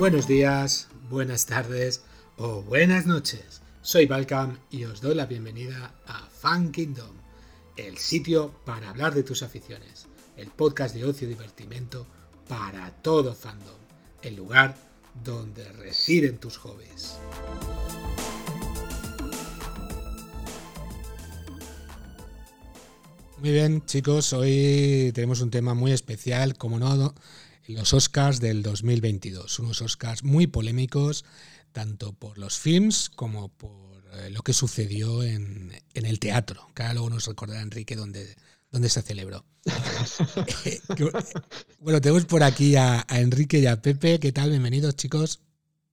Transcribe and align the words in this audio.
Buenos 0.00 0.26
días, 0.26 0.88
buenas 1.10 1.44
tardes 1.44 2.00
o 2.38 2.62
buenas 2.62 3.04
noches. 3.04 3.60
Soy 3.82 4.06
Balcam 4.06 4.56
y 4.70 4.84
os 4.84 5.02
doy 5.02 5.14
la 5.14 5.26
bienvenida 5.26 5.92
a 6.06 6.26
Fan 6.26 6.72
Kingdom, 6.72 7.14
el 7.76 7.98
sitio 7.98 8.50
para 8.64 8.88
hablar 8.88 9.12
de 9.12 9.24
tus 9.24 9.42
aficiones, 9.42 10.06
el 10.38 10.46
podcast 10.46 10.94
de 10.94 11.04
ocio 11.04 11.26
y 11.28 11.32
divertimento 11.32 12.06
para 12.48 12.90
todo 13.02 13.34
fandom, 13.34 13.76
el 14.22 14.36
lugar 14.36 14.74
donde 15.22 15.70
residen 15.72 16.38
tus 16.38 16.56
hobbies. 16.56 17.18
Muy 23.36 23.50
bien, 23.52 23.84
chicos, 23.84 24.32
hoy 24.32 25.12
tenemos 25.14 25.42
un 25.42 25.50
tema 25.50 25.74
muy 25.74 25.92
especial, 25.92 26.56
como 26.56 26.78
no, 26.78 27.14
los 27.74 27.92
Oscars 27.92 28.40
del 28.40 28.62
2022. 28.62 29.58
Unos 29.58 29.82
Oscars 29.82 30.24
muy 30.24 30.46
polémicos, 30.46 31.24
tanto 31.72 32.12
por 32.12 32.38
los 32.38 32.58
films 32.58 33.10
como 33.10 33.48
por 33.48 34.04
eh, 34.14 34.30
lo 34.30 34.42
que 34.42 34.52
sucedió 34.52 35.22
en, 35.22 35.72
el 35.94 36.18
teatro, 36.18 36.66
que 36.74 36.82
ahora 36.82 36.94
luego 36.94 37.10
nos 37.10 37.26
recordará 37.26 37.60
Enrique 37.60 37.96
dónde, 37.96 38.36
dónde 38.70 38.88
se 38.88 39.02
celebró. 39.02 39.44
bueno, 41.80 42.00
tenemos 42.00 42.24
por 42.24 42.42
aquí 42.42 42.76
a, 42.76 43.04
Enrique 43.10 43.58
y 43.58 43.66
a 43.66 43.80
Pepe. 43.80 44.18
¿Qué 44.18 44.32
tal? 44.32 44.50
Bienvenidos, 44.50 44.96
chicos. 44.96 45.40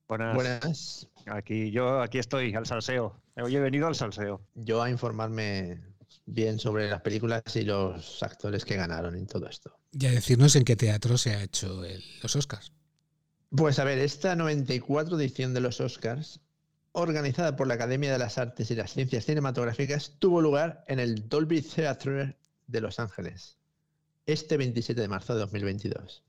Buenas. 0.08 0.34
Buenas. 0.34 1.08
Aquí, 1.26 1.70
yo 1.70 2.00
aquí 2.00 2.18
estoy, 2.18 2.54
al 2.54 2.66
salseo. 2.66 3.20
Hoy 3.36 3.54
he 3.54 3.60
venido 3.60 3.86
al 3.86 3.94
salseo. 3.94 4.40
Yo 4.54 4.82
a 4.82 4.90
informarme 4.90 5.78
bien 6.26 6.58
sobre 6.58 6.90
las 6.90 7.00
películas 7.00 7.42
y 7.54 7.62
los 7.62 8.22
actores 8.22 8.64
que 8.64 8.76
ganaron 8.76 9.14
en 9.14 9.26
todo 9.26 9.48
esto. 9.48 9.76
Y 9.92 10.06
a 10.06 10.10
decirnos 10.10 10.54
en 10.56 10.64
qué 10.64 10.76
teatro 10.76 11.18
se 11.18 11.34
ha 11.34 11.42
hecho 11.42 11.82
los 12.22 12.36
Oscars. 12.36 12.72
Pues 13.50 13.78
a 13.78 13.84
ver, 13.84 13.98
esta 13.98 14.36
94 14.36 15.18
edición 15.18 15.54
de 15.54 15.60
los 15.60 15.80
Oscars, 15.80 16.40
organizada 16.92 17.56
por 17.56 17.66
la 17.66 17.74
Academia 17.74 18.12
de 18.12 18.18
las 18.18 18.36
Artes 18.36 18.70
y 18.70 18.74
las 18.74 18.92
Ciencias 18.92 19.24
Cinematográficas, 19.24 20.16
tuvo 20.18 20.42
lugar 20.42 20.84
en 20.86 21.00
el 21.00 21.28
Dolby 21.28 21.62
Theatre 21.62 22.36
de 22.66 22.80
Los 22.80 23.00
Ángeles, 23.00 23.56
este 24.26 24.58
27 24.58 25.00
de 25.00 25.08
marzo 25.08 25.34
de 25.34 25.40
2022. 25.40 26.22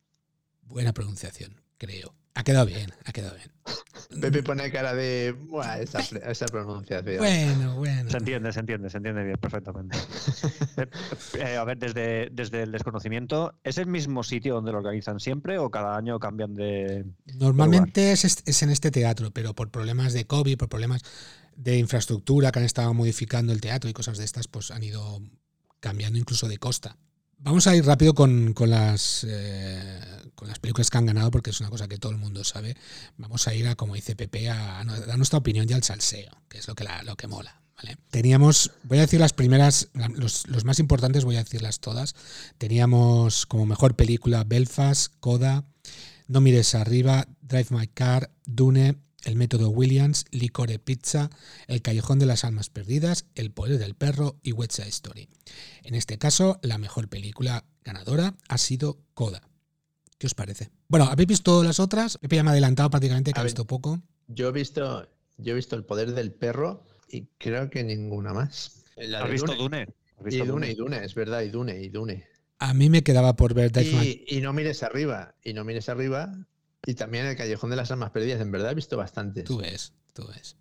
Buena 0.61 0.93
pronunciación, 0.93 1.61
creo. 1.77 2.15
Ha 2.35 2.43
quedado 2.43 2.65
bien, 2.65 2.91
ha 3.05 3.11
quedado 3.11 3.35
bien. 3.35 3.51
Pepe 4.21 4.41
pone 4.41 4.71
cara 4.71 4.95
de 4.95 5.35
esa, 5.81 5.99
esa, 5.99 6.45
pronunciación. 6.47 7.17
Bueno, 7.17 7.75
bueno. 7.75 8.09
Se 8.09 8.17
entiende, 8.17 8.51
se 8.51 8.59
entiende, 8.59 8.89
se 8.89 8.97
entiende 8.97 9.23
bien, 9.23 9.37
perfectamente. 9.37 9.97
Eh, 10.77 10.87
eh, 11.39 11.57
a 11.57 11.63
ver, 11.65 11.77
desde, 11.77 12.29
desde 12.31 12.63
el 12.63 12.71
desconocimiento, 12.71 13.53
¿es 13.63 13.77
el 13.77 13.87
mismo 13.87 14.23
sitio 14.23 14.53
donde 14.55 14.71
lo 14.71 14.77
organizan 14.77 15.19
siempre 15.19 15.57
o 15.57 15.69
cada 15.69 15.97
año 15.97 16.19
cambian 16.19 16.55
de. 16.55 17.05
Normalmente 17.37 18.11
es, 18.11 18.23
es, 18.23 18.63
en 18.63 18.69
este 18.69 18.91
teatro, 18.91 19.31
pero 19.31 19.53
por 19.53 19.69
problemas 19.69 20.13
de 20.13 20.25
COVID, 20.25 20.57
por 20.57 20.69
problemas 20.69 21.03
de 21.55 21.77
infraestructura 21.77 22.51
que 22.51 22.59
han 22.59 22.65
estado 22.65 22.93
modificando 22.93 23.51
el 23.51 23.61
teatro 23.61 23.89
y 23.89 23.93
cosas 23.93 24.17
de 24.17 24.25
estas, 24.25 24.47
pues 24.47 24.71
han 24.71 24.83
ido 24.83 25.21
cambiando 25.79 26.17
incluso 26.17 26.47
de 26.47 26.57
costa. 26.57 26.97
Vamos 27.41 27.67
a 27.67 27.75
ir 27.75 27.85
rápido 27.85 28.13
con, 28.13 28.53
las, 28.67 29.25
eh, 29.27 30.01
con 30.35 30.49
las 30.49 30.59
películas 30.59 30.89
que 30.89 30.97
han 30.97 31.05
ganado, 31.05 31.31
porque 31.31 31.51
es 31.51 31.59
una 31.61 31.69
cosa 31.69 31.87
que 31.87 31.97
todo 31.97 32.11
el 32.11 32.17
mundo 32.17 32.43
sabe. 32.43 32.75
Vamos 33.17 33.47
a 33.47 33.55
ir 33.55 33.67
a, 33.67 33.75
como 33.75 33.95
dice 33.95 34.15
Pepe, 34.15 34.49
a, 34.49 34.83
dar 34.83 35.17
nuestra 35.17 35.39
opinión 35.39 35.65
y 35.69 35.73
al 35.73 35.83
salseo, 35.83 36.31
que 36.49 36.57
es 36.57 36.67
lo 36.67 36.75
que, 36.75 36.85
lo 37.05 37.15
que 37.15 37.27
mola. 37.27 37.61
Teníamos, 38.09 38.71
voy 38.83 38.97
a 38.97 39.01
decir 39.01 39.21
las 39.21 39.31
primeras, 39.31 39.87
los, 39.93 40.47
los, 40.49 40.65
más 40.65 40.79
importantes, 40.79 41.23
voy 41.23 41.37
a 41.37 41.43
decirlas 41.43 41.79
todas. 41.79 42.13
Teníamos 42.57 43.45
como 43.45 43.65
mejor 43.65 43.95
película 43.95 44.43
Belfast, 44.43 45.13
Coda, 45.21 45.63
No 46.27 46.41
mires 46.41 46.75
arriba, 46.75 47.25
Drive 47.41 47.67
My 47.69 47.87
Car, 47.87 48.31
Dune, 48.45 48.97
el 49.25 49.35
método 49.35 49.69
Williams, 49.69 50.25
Licore 50.31 50.79
Pizza, 50.79 51.29
El 51.67 51.81
Callejón 51.81 52.19
de 52.19 52.25
las 52.25 52.43
Almas 52.43 52.69
Perdidas, 52.69 53.25
El 53.35 53.51
Poder 53.51 53.79
del 53.79 53.95
Perro 53.95 54.37
y 54.43 54.51
West 54.51 54.73
Side 54.73 54.89
Story. 54.89 55.29
En 55.83 55.95
este 55.95 56.17
caso, 56.17 56.59
la 56.61 56.77
mejor 56.77 57.09
película 57.09 57.65
ganadora 57.83 58.35
ha 58.47 58.57
sido 58.57 58.99
Coda. 59.13 59.41
¿Qué 60.17 60.27
os 60.27 60.33
parece? 60.33 60.69
Bueno, 60.87 61.05
¿habéis 61.05 61.27
visto 61.27 61.63
las 61.63 61.79
otras? 61.79 62.17
Pepe 62.17 62.37
ya 62.37 62.43
me 62.43 62.49
ha 62.49 62.51
adelantado 62.51 62.89
prácticamente 62.89 63.31
que 63.31 63.39
ha 63.39 63.43
visto 63.43 63.65
poco. 63.65 64.01
Yo 64.27 64.49
he 64.49 64.51
visto, 64.51 65.09
yo 65.37 65.53
he 65.53 65.55
visto 65.55 65.75
El 65.75 65.85
Poder 65.85 66.13
del 66.13 66.33
Perro 66.33 66.83
y 67.07 67.27
creo 67.37 67.69
que 67.69 67.83
ninguna 67.83 68.33
más. 68.33 68.83
¿Has 68.97 69.31
visto 69.31 69.55
Dune? 69.55 69.87
y 70.29 70.37
Dune, 70.39 70.71
y 70.71 70.75
Dune, 70.75 71.03
es 71.03 71.15
verdad, 71.15 71.41
y 71.41 71.49
Dune, 71.49 71.81
y 71.81 71.89
Dune. 71.89 72.25
A 72.59 72.73
mí 72.73 72.89
me 72.89 73.03
quedaba 73.03 73.37
por 73.37 73.53
ver 73.53 73.71
y, 73.81 74.25
y 74.27 74.41
no 74.41 74.51
mires 74.51 74.83
arriba, 74.83 75.33
y 75.41 75.53
no 75.53 75.63
mires 75.63 75.87
arriba, 75.87 76.45
y 76.85 76.95
también 76.95 77.25
el 77.25 77.35
Callejón 77.35 77.69
de 77.69 77.75
las 77.75 77.91
Almas 77.91 78.11
Perdidas, 78.11 78.41
en 78.41 78.51
verdad 78.51 78.71
he 78.71 78.75
visto 78.75 78.97
bastantes. 78.97 79.45
Tú 79.45 79.57
ves, 79.57 79.93
tú 80.13 80.27
ves. 80.27 80.57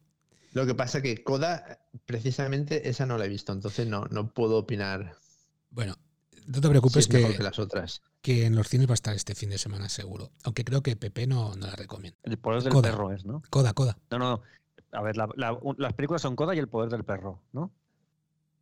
Lo 0.52 0.66
que 0.66 0.74
pasa 0.74 1.02
que 1.02 1.22
Coda, 1.22 1.80
precisamente 2.06 2.88
esa 2.88 3.06
no 3.06 3.18
la 3.18 3.26
he 3.26 3.28
visto, 3.28 3.52
entonces 3.52 3.86
no, 3.86 4.06
no 4.06 4.32
puedo 4.32 4.56
opinar. 4.56 5.16
Bueno, 5.70 5.96
no 6.46 6.60
te 6.60 6.68
preocupes 6.68 7.06
que, 7.06 7.36
que, 7.36 7.42
las 7.42 7.58
otras. 7.58 8.02
que 8.22 8.46
en 8.46 8.56
los 8.56 8.68
cines 8.68 8.88
va 8.88 8.92
a 8.92 8.94
estar 8.94 9.14
este 9.14 9.34
fin 9.34 9.50
de 9.50 9.58
semana 9.58 9.88
seguro. 9.88 10.30
Aunque 10.44 10.64
creo 10.64 10.82
que 10.82 10.96
Pepe 10.96 11.26
no, 11.26 11.54
no 11.54 11.66
la 11.66 11.76
recomienda. 11.76 12.18
El 12.22 12.38
poder 12.38 12.62
del 12.62 12.80
perro 12.80 13.12
es, 13.12 13.24
¿no? 13.24 13.42
Coda, 13.50 13.74
Coda. 13.74 13.98
No, 14.10 14.18
no, 14.18 14.42
A 14.92 15.02
ver, 15.02 15.16
las 15.16 15.94
películas 15.94 16.22
son 16.22 16.34
Coda 16.36 16.54
y 16.54 16.58
el 16.58 16.68
poder 16.68 16.90
del 16.90 17.04
perro, 17.04 17.42
¿no? 17.52 17.70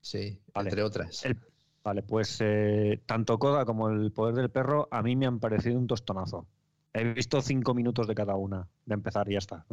Sí, 0.00 0.40
entre 0.54 0.82
otras. 0.82 1.22
vale, 1.84 2.02
pues 2.02 2.38
eh, 2.40 3.00
tanto 3.06 3.38
Coda 3.38 3.64
como 3.64 3.88
el 3.88 4.12
poder 4.12 4.34
del 4.34 4.50
perro 4.50 4.88
a 4.90 5.02
mí 5.02 5.14
me 5.14 5.26
han 5.26 5.38
parecido 5.38 5.78
un 5.78 5.86
tostonazo. 5.86 6.46
He 6.96 7.04
visto 7.12 7.42
cinco 7.42 7.74
minutos 7.74 8.06
de 8.06 8.14
cada 8.14 8.36
una, 8.36 8.66
de 8.86 8.94
empezar 8.94 9.28
y 9.28 9.32
ya 9.32 9.38
está. 9.38 9.66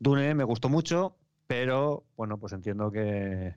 Dune 0.00 0.34
me 0.34 0.42
gustó 0.42 0.68
mucho, 0.68 1.16
pero 1.46 2.04
bueno, 2.16 2.38
pues 2.38 2.52
entiendo 2.52 2.90
que, 2.90 3.54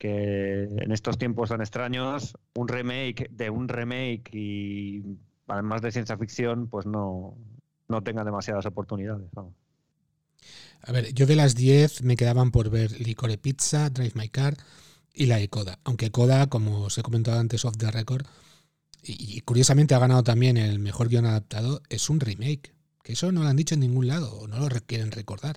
en 0.00 0.90
estos 0.90 1.18
tiempos 1.18 1.50
tan 1.50 1.60
extraños, 1.60 2.36
un 2.54 2.66
remake 2.66 3.28
de 3.30 3.50
un 3.50 3.68
remake 3.68 4.30
y 4.32 5.04
además 5.46 5.82
de 5.82 5.92
ciencia 5.92 6.18
ficción, 6.18 6.68
pues 6.68 6.84
no, 6.84 7.36
no 7.86 8.02
tenga 8.02 8.24
demasiadas 8.24 8.66
oportunidades. 8.66 9.30
A 10.82 10.92
ver, 10.92 11.12
yo 11.14 11.26
de 11.26 11.36
las 11.36 11.54
10 11.54 12.02
me 12.02 12.16
quedaban 12.16 12.50
por 12.50 12.70
ver 12.70 13.00
Licore 13.00 13.38
Pizza, 13.38 13.88
Drive 13.90 14.14
My 14.14 14.28
Car 14.28 14.56
y 15.14 15.26
la 15.26 15.36
de 15.36 15.48
Coda. 15.48 15.78
Aunque 15.84 16.10
Coda, 16.10 16.48
como 16.48 16.80
os 16.82 16.98
he 16.98 17.02
comentado 17.02 17.38
antes 17.38 17.64
off 17.64 17.76
the 17.76 17.90
record, 17.90 18.26
y, 19.02 19.40
curiosamente 19.42 19.94
ha 19.94 19.98
ganado 19.98 20.22
también 20.22 20.56
el 20.56 20.78
mejor 20.78 21.08
guion 21.08 21.26
adaptado, 21.26 21.82
es 21.88 22.10
un 22.10 22.20
remake. 22.20 22.74
Que 23.02 23.14
eso 23.14 23.32
no 23.32 23.42
lo 23.42 23.48
han 23.48 23.56
dicho 23.56 23.74
en 23.74 23.80
ningún 23.80 24.08
lado, 24.08 24.32
o 24.34 24.46
no 24.46 24.58
lo 24.58 24.68
quieren 24.86 25.10
recordar. 25.10 25.56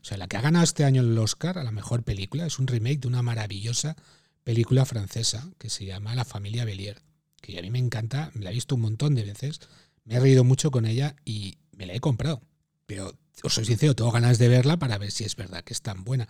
O 0.00 0.04
sea, 0.04 0.18
la 0.18 0.28
que 0.28 0.36
ha 0.36 0.42
ganado 0.42 0.64
este 0.64 0.84
año 0.84 1.02
el 1.02 1.16
Oscar 1.18 1.58
a 1.58 1.64
la 1.64 1.70
mejor 1.70 2.02
película 2.02 2.46
es 2.46 2.58
un 2.58 2.66
remake 2.66 3.00
de 3.00 3.08
una 3.08 3.22
maravillosa 3.22 3.96
película 4.44 4.84
francesa 4.84 5.48
que 5.58 5.70
se 5.70 5.84
llama 5.84 6.14
La 6.14 6.24
familia 6.24 6.64
Bellier. 6.64 7.02
Que 7.40 7.58
a 7.58 7.62
mí 7.62 7.70
me 7.70 7.78
encanta, 7.78 8.30
me 8.34 8.44
la 8.44 8.50
he 8.50 8.54
visto 8.54 8.74
un 8.74 8.82
montón 8.82 9.14
de 9.14 9.24
veces, 9.24 9.60
me 10.04 10.16
he 10.16 10.20
reído 10.20 10.44
mucho 10.44 10.70
con 10.70 10.86
ella 10.86 11.16
y 11.24 11.56
me 11.76 11.86
la 11.86 11.94
he 11.94 12.00
comprado. 12.00 12.42
Pero 12.86 13.16
os 13.42 13.54
soy 13.54 13.64
sincero, 13.64 13.94
tengo 13.94 14.10
ganas 14.10 14.38
de 14.38 14.48
verla 14.48 14.76
para 14.76 14.98
ver 14.98 15.10
si 15.10 15.24
es 15.24 15.36
verdad 15.36 15.64
que 15.64 15.72
es 15.72 15.82
tan 15.82 16.04
buena. 16.04 16.28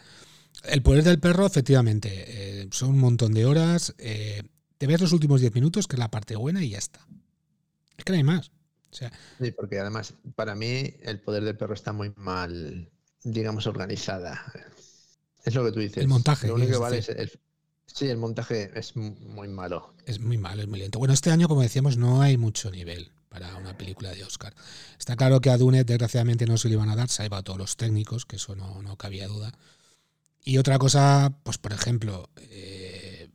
El 0.65 0.83
poder 0.83 1.03
del 1.03 1.19
perro, 1.19 1.47
efectivamente, 1.47 2.11
eh, 2.27 2.69
son 2.71 2.91
un 2.91 2.99
montón 2.99 3.35
de 3.35 3.47
horas. 3.47 3.95
Eh, 3.99 4.43
te 4.83 4.89
ves 4.89 5.01
los 5.01 5.13
últimos 5.13 5.41
10 5.41 5.55
minutos, 5.55 5.87
que 5.87 5.95
es 5.95 6.01
la 6.01 6.11
parte 6.11 6.35
buena, 6.35 6.61
y 6.61 6.71
ya 6.71 6.79
está. 6.79 7.07
Es 7.97 8.05
que 8.05 8.11
no 8.11 8.17
hay 8.17 8.25
más. 8.25 8.51
sí, 8.91 9.53
porque 9.53 9.79
además, 9.79 10.15
para 10.35 10.57
mí, 10.57 10.97
el 11.03 11.21
poder 11.21 11.45
del 11.45 11.57
perro 11.57 11.75
está 11.75 11.93
muy 11.93 12.13
mal, 12.17 12.91
digamos, 13.23 13.69
organizada. 13.69 14.45
Es 15.45 15.55
lo 15.55 15.65
que 15.65 15.71
tú 15.71 15.79
dices. 15.79 15.99
El 15.99 16.09
montaje. 16.09 16.49
Lo 16.49 16.57
único 16.57 16.73
que 16.73 16.79
vale 16.79 16.99
es 16.99 17.09
el, 17.11 17.31
sí, 17.87 18.09
el 18.09 18.17
montaje 18.17 18.73
es 18.75 18.97
muy 18.97 19.47
malo. 19.47 19.95
Es 20.05 20.19
muy 20.19 20.37
malo, 20.37 20.63
es 20.63 20.69
muy 20.69 20.81
lento. 20.81 20.99
Bueno, 20.99 21.15
este 21.15 21.31
año, 21.31 21.47
como 21.47 21.63
decíamos, 21.63 21.97
no 21.97 22.21
hay 22.21 22.37
mucho 22.37 22.69
nivel 22.73 23.13
para 23.29 23.55
una 23.59 23.79
película 23.79 24.11
de 24.11 24.25
Oscar. 24.25 24.53
Está 24.99 25.15
claro 25.15 25.41
que 25.41 25.51
a 25.51 25.59
Dune, 25.59 25.85
desgraciadamente, 25.85 26.45
no 26.45 26.59
se 26.59 26.67
le 26.67 26.75
iban 26.75 26.89
a 26.89 26.97
dar, 26.97 27.09
se 27.09 27.23
ha 27.23 27.27
a 27.27 27.43
todos 27.45 27.59
los 27.61 27.77
técnicos, 27.77 28.27
que 28.27 28.35
eso 28.35 28.57
no, 28.57 28.83
no 28.83 28.97
cabía 28.97 29.29
duda. 29.29 29.53
Y 30.45 30.59
otra 30.59 30.77
cosa, 30.81 31.39
pues 31.45 31.59
por 31.59 31.73
ejemplo, 31.73 32.29
eh, 32.37 32.82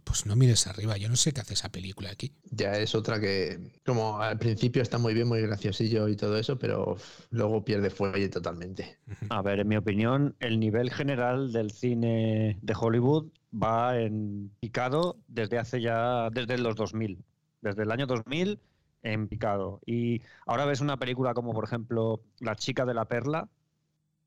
pues 0.08 0.26
no 0.26 0.36
mires 0.36 0.68
arriba. 0.68 0.98
Yo 0.98 1.10
no 1.10 1.18
sé 1.18 1.34
qué 1.34 1.42
hace 1.42 1.54
esa 1.54 1.70
película 1.70 2.10
aquí. 2.10 2.34
Ya 2.50 2.72
es 2.74 2.96
otra 2.96 3.20
que, 3.20 3.60
como 3.86 4.20
al 4.22 4.40
principio 4.40 4.82
está 4.82 4.98
muy 4.98 5.14
bien, 5.14 5.28
muy 5.28 5.42
graciosillo 5.42 6.08
y 6.08 6.16
todo 6.16 6.38
eso, 6.38 6.58
pero 6.58 6.98
luego 7.30 7.66
pierde 7.66 7.90
fuelle 7.90 8.30
totalmente. 8.30 8.98
A 9.30 9.42
ver, 9.42 9.60
en 9.60 9.68
mi 9.68 9.76
opinión, 9.76 10.36
el 10.40 10.60
nivel 10.60 10.92
general 10.92 11.52
del 11.52 11.72
cine 11.72 12.58
de 12.62 12.76
Hollywood 12.80 13.28
va 13.54 14.00
en 14.00 14.52
picado 14.62 15.18
desde 15.28 15.60
hace 15.60 15.82
ya, 15.82 16.30
desde 16.32 16.58
los 16.58 16.76
2000. 16.76 17.24
Desde 17.62 17.84
el 17.84 17.92
año 17.92 18.08
2000 18.08 18.60
en 19.04 19.28
picado. 19.28 19.82
Y 19.86 20.22
ahora 20.46 20.66
ves 20.66 20.80
una 20.80 20.98
película 20.98 21.34
como, 21.34 21.54
por 21.54 21.66
ejemplo, 21.66 22.22
La 22.40 22.56
chica 22.56 22.86
de 22.86 22.94
la 22.94 23.06
perla, 23.06 23.50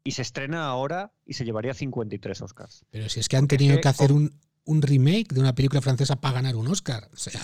y 0.04 0.12
se 0.12 0.22
estrena 0.22 0.66
ahora 0.66 1.12
y 1.26 1.34
se 1.34 1.44
llevaría 1.44 1.74
53 1.74 2.42
Oscars. 2.42 2.84
Pero 2.90 3.08
si 3.08 3.20
es 3.20 3.28
que 3.28 3.36
han 3.36 3.48
tenido 3.48 3.80
que 3.80 3.88
hacer 3.88 4.12
un, 4.12 4.32
un 4.70 4.82
remake 4.82 5.34
de 5.34 5.40
una 5.40 5.54
película 5.54 5.80
francesa 5.80 6.20
para 6.20 6.34
ganar 6.34 6.56
un 6.56 6.68
Oscar. 6.68 7.08
O 7.12 7.16
sea, 7.16 7.40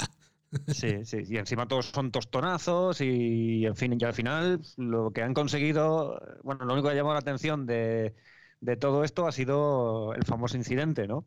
Sí, 0.68 1.04
sí, 1.04 1.18
y 1.28 1.36
encima 1.36 1.66
todos 1.66 1.86
son 1.86 2.10
tostonazos 2.10 3.00
y, 3.00 3.66
en 3.66 3.76
fin, 3.76 3.98
ya 3.98 4.08
al 4.08 4.14
final 4.14 4.60
lo 4.76 5.10
que 5.10 5.22
han 5.22 5.34
conseguido, 5.34 6.20
bueno, 6.44 6.64
lo 6.64 6.72
único 6.72 6.88
que 6.88 6.94
ha 6.94 6.96
llamado 6.96 7.14
la 7.14 7.20
atención 7.20 7.66
de, 7.66 8.14
de 8.60 8.76
todo 8.76 9.04
esto 9.04 9.26
ha 9.26 9.32
sido 9.32 10.14
el 10.14 10.24
famoso 10.24 10.56
incidente, 10.56 11.06
¿no? 11.06 11.26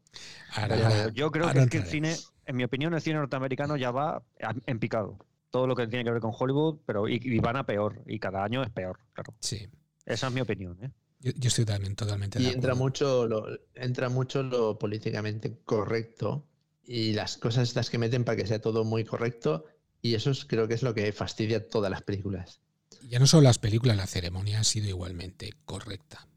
yo 1.13 1.31
creo 1.31 1.51
que, 1.51 1.59
es 1.59 1.69
que 1.69 1.77
el 1.77 1.85
cine, 1.85 2.15
en 2.45 2.55
mi 2.55 2.63
opinión, 2.63 2.93
el 2.93 3.01
cine 3.01 3.17
norteamericano 3.17 3.75
ya 3.75 3.91
va 3.91 4.23
en 4.65 4.79
picado. 4.79 5.17
Todo 5.51 5.67
lo 5.67 5.75
que 5.75 5.87
tiene 5.87 6.05
que 6.05 6.11
ver 6.11 6.21
con 6.21 6.31
Hollywood, 6.37 6.79
pero 6.85 7.07
y, 7.07 7.39
van 7.39 7.57
a 7.57 7.65
peor, 7.65 8.01
y 8.05 8.19
cada 8.19 8.43
año 8.43 8.63
es 8.63 8.69
peor, 8.69 8.99
claro. 9.13 9.33
Sí. 9.39 9.67
Esa 10.05 10.27
es 10.27 10.33
mi 10.33 10.41
opinión, 10.41 10.77
¿eh? 10.81 10.91
Yo, 11.21 11.33
estoy 11.49 11.65
también 11.65 11.95
totalmente 11.95 12.41
y 12.41 12.47
entra 12.47 12.75
mucho 12.75 13.27
lo, 13.27 13.45
entra 13.75 14.07
mucho 14.07 14.41
lo 14.41 14.79
políticamente 14.79 15.59
correcto 15.65 16.47
y 16.85 17.11
las 17.11 17.37
cosas 17.37 17.67
estas 17.67 17.89
que 17.89 17.97
meten 17.97 18.23
para 18.23 18.37
que 18.37 18.47
sea 18.47 18.61
todo 18.61 18.85
muy 18.85 19.03
correcto 19.03 19.65
y 20.01 20.15
eso 20.15 20.31
creo 20.47 20.67
que 20.67 20.75
es 20.75 20.83
lo 20.83 20.93
que 20.93 21.11
fastidia 21.11 21.67
todas 21.67 21.91
las 21.91 22.01
películas. 22.03 22.61
Ya 23.07 23.19
no 23.19 23.27
solo 23.27 23.43
las 23.43 23.59
películas, 23.59 23.97
la 23.97 24.07
ceremonia 24.07 24.61
ha 24.61 24.63
sido 24.63 24.87
igualmente 24.87 25.53
correcta. 25.65 26.27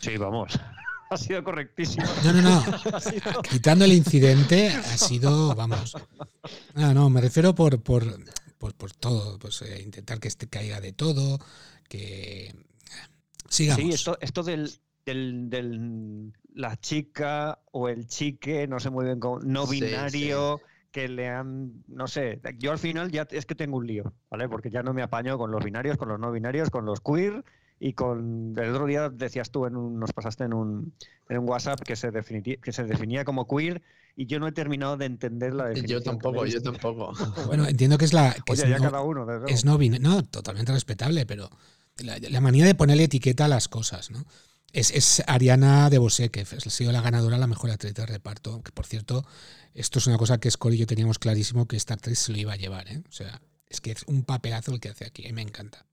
Sí, 0.00 0.16
vamos. 0.16 0.58
Ha 1.10 1.18
sido 1.18 1.44
correctísimo. 1.44 2.06
No, 2.24 2.32
no, 2.32 2.40
no. 2.40 2.62
Quitando 3.42 3.84
el 3.84 3.92
incidente, 3.92 4.70
ha 4.70 4.96
sido, 4.96 5.54
vamos. 5.54 5.94
No, 6.72 6.94
no, 6.94 7.10
me 7.10 7.20
refiero 7.20 7.54
por, 7.54 7.82
por, 7.82 8.06
por, 8.58 8.92
todo. 8.94 9.38
Pues 9.38 9.60
eh, 9.60 9.82
intentar 9.82 10.18
que 10.20 10.28
este 10.28 10.48
caiga 10.48 10.80
de 10.80 10.94
todo, 10.94 11.38
que. 11.92 12.54
Sigamos. 13.48 13.82
Sí, 13.82 13.90
esto, 13.90 14.16
esto 14.22 14.42
del, 14.42 14.70
del, 15.04 15.50
del, 15.50 16.32
la 16.54 16.80
chica 16.80 17.58
o 17.70 17.90
el 17.90 18.06
chique, 18.06 18.66
no 18.66 18.80
sé 18.80 18.88
muy 18.88 19.04
bien 19.04 19.20
cómo, 19.20 19.40
no 19.40 19.66
binario. 19.66 20.62
que 20.90 21.08
le 21.08 21.28
han, 21.28 21.84
no 21.88 22.06
sé, 22.06 22.40
yo 22.58 22.72
al 22.72 22.78
final 22.78 23.10
ya 23.10 23.26
es 23.30 23.44
que 23.44 23.54
tengo 23.54 23.76
un 23.76 23.86
lío, 23.86 24.14
¿vale? 24.30 24.48
Porque 24.48 24.70
ya 24.70 24.82
no 24.82 24.94
me 24.94 25.02
apaño 25.02 25.36
con 25.36 25.50
los 25.50 25.62
binarios, 25.62 25.98
con 25.98 26.08
los 26.08 26.18
no 26.18 26.32
binarios, 26.32 26.70
con 26.70 26.86
los 26.86 27.00
queer 27.00 27.44
y 27.78 27.92
con 27.92 28.54
el 28.56 28.70
otro 28.70 28.86
día 28.86 29.10
decías 29.10 29.50
tú, 29.50 29.66
en 29.66 29.76
un, 29.76 29.98
nos 29.98 30.12
pasaste 30.14 30.44
en 30.44 30.54
un, 30.54 30.94
en 31.28 31.38
un 31.38 31.48
WhatsApp 31.48 31.80
que 31.80 31.96
se, 31.96 32.10
que 32.10 32.72
se 32.72 32.84
definía 32.84 33.24
como 33.24 33.46
queer 33.46 33.82
y 34.16 34.26
yo 34.26 34.38
no 34.38 34.46
he 34.46 34.52
terminado 34.52 34.96
de 34.96 35.06
entender 35.06 35.52
la 35.52 35.66
definición. 35.66 36.00
Yo 36.00 36.04
tampoco, 36.04 36.46
yo 36.46 36.62
tampoco. 36.62 37.12
Bueno, 37.46 37.66
entiendo 37.66 37.98
que 37.98 38.06
es 38.06 38.12
la... 38.12 38.34
Que 38.46 38.54
es 38.54 38.60
ya 38.60 38.78
no, 38.78 38.84
cada 38.84 39.02
uno. 39.02 39.46
Es 39.46 39.64
no, 39.64 39.78
no, 39.78 40.22
totalmente 40.22 40.72
respetable, 40.72 41.26
pero 41.26 41.50
la, 41.98 42.40
manía 42.40 42.66
de 42.66 42.74
ponerle 42.74 43.04
etiqueta 43.04 43.46
a 43.46 43.48
las 43.48 43.68
cosas, 43.68 44.10
¿no? 44.10 44.24
Es, 44.72 44.90
es 44.90 45.22
Ariana 45.26 45.90
de 45.90 45.98
Bosé, 45.98 46.30
que 46.30 46.40
ha 46.40 46.70
sido 46.70 46.92
la 46.92 47.02
ganadora, 47.02 47.36
la 47.36 47.46
mejor 47.46 47.70
actriz 47.70 47.92
de 47.92 48.06
reparto. 48.06 48.62
Que 48.62 48.72
por 48.72 48.86
cierto, 48.86 49.26
esto 49.74 49.98
es 49.98 50.06
una 50.06 50.16
cosa 50.16 50.38
que 50.38 50.50
Scully 50.50 50.76
y 50.76 50.78
yo 50.80 50.86
teníamos 50.86 51.18
clarísimo 51.18 51.68
que 51.68 51.76
esta 51.76 51.94
actriz 51.94 52.18
se 52.18 52.32
lo 52.32 52.38
iba 52.38 52.54
a 52.54 52.56
llevar, 52.56 52.88
¿eh? 52.88 53.02
O 53.06 53.12
sea, 53.12 53.42
es 53.68 53.80
que 53.80 53.92
es 53.92 54.04
un 54.06 54.22
papelazo 54.24 54.72
el 54.72 54.80
que 54.80 54.88
hace 54.88 55.04
aquí, 55.04 55.26
y 55.26 55.32
me 55.32 55.42
encanta. 55.42 55.86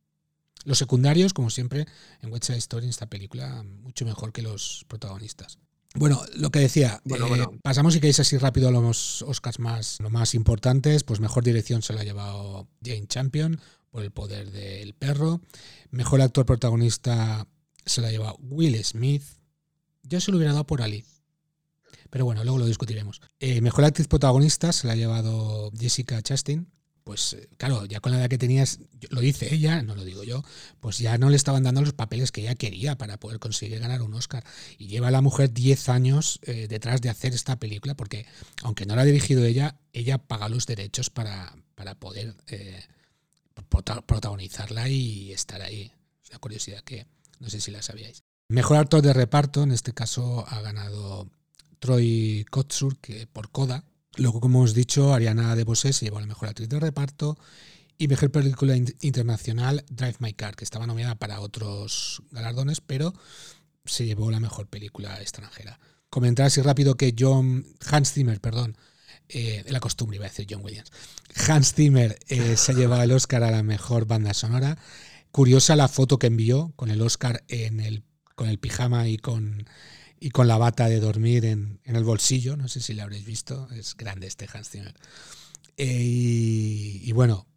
Los 0.65 0.77
secundarios, 0.77 1.33
como 1.33 1.49
siempre, 1.49 1.87
en 2.21 2.31
West 2.31 2.45
Side 2.45 2.57
Story, 2.57 2.85
en 2.85 2.89
esta 2.89 3.07
película, 3.07 3.63
mucho 3.63 4.05
mejor 4.05 4.31
que 4.31 4.41
los 4.41 4.85
protagonistas. 4.87 5.59
Bueno, 5.95 6.21
lo 6.35 6.51
que 6.51 6.59
decía, 6.59 7.01
eh, 7.05 7.47
pasamos 7.63 7.93
si 7.93 7.99
queréis 7.99 8.19
así 8.19 8.37
rápido 8.37 8.67
a 8.67 8.71
los 8.71 9.23
Oscars 9.23 9.59
más, 9.59 9.97
lo 9.99 10.09
más 10.09 10.35
importantes. 10.35 11.03
Pues 11.03 11.19
mejor 11.19 11.43
dirección 11.43 11.81
se 11.81 11.93
lo 11.93 11.99
ha 11.99 12.03
llevado 12.03 12.67
Jane 12.83 13.07
Champion 13.07 13.59
por 13.89 14.03
El 14.03 14.11
poder 14.11 14.51
del 14.51 14.93
perro. 14.93 15.41
Mejor 15.91 16.21
actor 16.21 16.45
protagonista 16.45 17.47
se 17.85 18.01
lo 18.01 18.07
ha 18.07 18.11
llevado 18.11 18.37
Will 18.41 18.83
Smith. 18.83 19.23
Yo 20.03 20.21
se 20.21 20.31
lo 20.31 20.37
hubiera 20.37 20.53
dado 20.53 20.65
por 20.65 20.81
Ali. 20.81 21.05
Pero 22.09 22.25
bueno, 22.25 22.43
luego 22.43 22.59
lo 22.59 22.65
discutiremos. 22.65 23.21
Eh, 23.39 23.61
mejor 23.61 23.85
actriz 23.85 24.07
protagonista 24.07 24.71
se 24.71 24.87
la 24.87 24.93
ha 24.93 24.95
llevado 24.95 25.71
Jessica 25.77 26.21
Chastain 26.21 26.67
pues 27.09 27.33
eh, 27.33 27.49
claro, 27.57 27.85
ya 27.85 28.01
con 28.01 28.11
la 28.11 28.19
edad 28.19 28.29
que 28.29 28.37
tenías, 28.37 28.81
lo 29.09 29.19
dice 29.19 29.51
ella, 29.51 29.81
no 29.81 29.95
lo 29.95 30.03
digo 30.03 30.23
yo, 30.23 30.43
pues 30.79 30.99
ya 30.99 31.17
no 31.17 31.31
le 31.31 31.37
estaban 31.37 31.63
dando 31.63 31.81
los 31.81 31.93
papeles 31.93 32.31
que 32.31 32.41
ella 32.41 32.53
quería 32.53 32.99
para 32.99 33.17
poder 33.19 33.39
conseguir 33.39 33.79
ganar 33.79 34.03
un 34.03 34.13
Oscar. 34.13 34.43
Y 34.77 34.89
lleva 34.89 35.09
la 35.09 35.21
mujer 35.21 35.51
10 35.51 35.89
años 35.89 36.39
eh, 36.43 36.67
detrás 36.69 37.01
de 37.01 37.09
hacer 37.09 37.33
esta 37.33 37.55
película, 37.55 37.95
porque 37.95 38.27
aunque 38.61 38.85
no 38.85 38.95
la 38.95 39.01
ha 39.01 39.05
dirigido 39.05 39.43
ella, 39.43 39.79
ella 39.91 40.19
paga 40.19 40.49
los 40.49 40.67
derechos 40.67 41.09
para, 41.09 41.55
para 41.73 41.95
poder 41.95 42.35
protagonizarla 43.61 44.89
y 44.89 45.31
estar 45.31 45.61
ahí. 45.61 45.91
Es 46.23 46.29
una 46.29 46.39
curiosidad 46.39 46.81
que 46.81 47.07
no 47.39 47.49
sé 47.49 47.61
si 47.61 47.71
la 47.71 47.81
sabíais. 47.81 48.23
Mejor 48.49 48.77
actor 48.77 49.01
de 49.01 49.13
reparto, 49.13 49.63
en 49.63 49.71
este 49.71 49.93
caso 49.93 50.45
ha 50.47 50.61
ganado 50.61 51.29
Troy 51.79 52.45
Kotsur, 52.49 52.97
que 52.99 53.27
por 53.27 53.51
Coda, 53.51 53.85
Luego, 54.19 54.41
como 54.41 54.59
hemos 54.59 54.73
dicho, 54.73 55.13
Ariana 55.13 55.55
DeBose 55.55 55.93
se 55.93 56.05
llevó 56.05 56.19
la 56.19 56.25
mejor 56.25 56.49
actriz 56.49 56.67
de 56.67 56.79
reparto 56.79 57.37
y 57.97 58.07
mejor 58.09 58.31
película 58.31 58.75
internacional 58.75 59.85
Drive 59.89 60.17
My 60.19 60.33
Car, 60.33 60.55
que 60.57 60.65
estaba 60.65 60.87
nominada 60.87 61.15
para 61.15 61.39
otros 61.39 62.21
galardones, 62.31 62.81
pero 62.81 63.13
se 63.85 64.05
llevó 64.05 64.29
la 64.29 64.41
mejor 64.41 64.67
película 64.67 65.21
extranjera. 65.21 65.79
Comentar 66.09 66.47
así 66.47 66.61
rápido 66.61 66.95
que 66.95 67.15
John 67.17 67.65
Hans 67.89 68.11
Zimmer, 68.11 68.41
perdón, 68.41 68.77
eh, 69.29 69.63
la 69.67 69.79
costumbre 69.79 70.17
iba 70.17 70.25
a 70.25 70.29
decir 70.29 70.47
John 70.49 70.63
Williams. 70.63 70.91
Hans 71.47 71.73
Zimmer 71.73 72.19
eh, 72.27 72.57
se 72.57 72.71
ha 72.71 72.75
llevado 72.75 73.03
el 73.03 73.11
Oscar 73.11 73.43
a 73.43 73.51
la 73.51 73.63
mejor 73.63 74.05
banda 74.05 74.33
sonora. 74.33 74.77
Curiosa 75.31 75.75
la 75.75 75.87
foto 75.87 76.19
que 76.19 76.27
envió 76.27 76.73
con 76.75 76.89
el 76.89 77.01
Oscar 77.01 77.43
en 77.47 77.79
el, 77.79 78.03
con 78.35 78.49
el 78.49 78.57
pijama 78.59 79.07
y 79.07 79.17
con 79.17 79.65
y 80.19 80.31
con 80.31 80.47
la 80.47 80.57
bata 80.57 80.89
de 80.89 80.99
dormir 80.99 81.45
en, 81.45 81.79
el 81.85 82.03
bolsillo. 82.03 82.57
No 82.57 82.67
sé 82.67 82.81
si 82.81 82.93
lo 82.93 83.03
habréis 83.03 83.25
visto. 83.25 83.67
Es 83.71 83.95
grande 83.95 84.27
este 84.27 84.47
Hans 84.53 84.69
Zimmer. 84.69 84.93
Eh, 85.77 86.01
y, 86.01 87.11
bueno, 87.13 87.47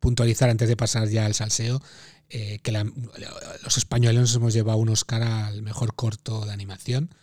puntualizar 0.00 0.48
antes 0.48 0.68
de 0.68 0.76
pasar 0.76 1.08
ya 1.08 1.26
al 1.26 1.34
salseo, 1.34 1.82
eh, 2.30 2.58
que 2.62 2.72
los 2.72 3.76
españoles 3.76 4.20
nos 4.20 4.34
hemos 4.34 4.54
llevado 4.54 4.78
un 4.78 4.88
Oscar 4.88 5.22
al 5.22 5.60
mejor 5.60 5.94
corto 5.94 6.46
de 6.46 6.52
animación, 6.52 7.14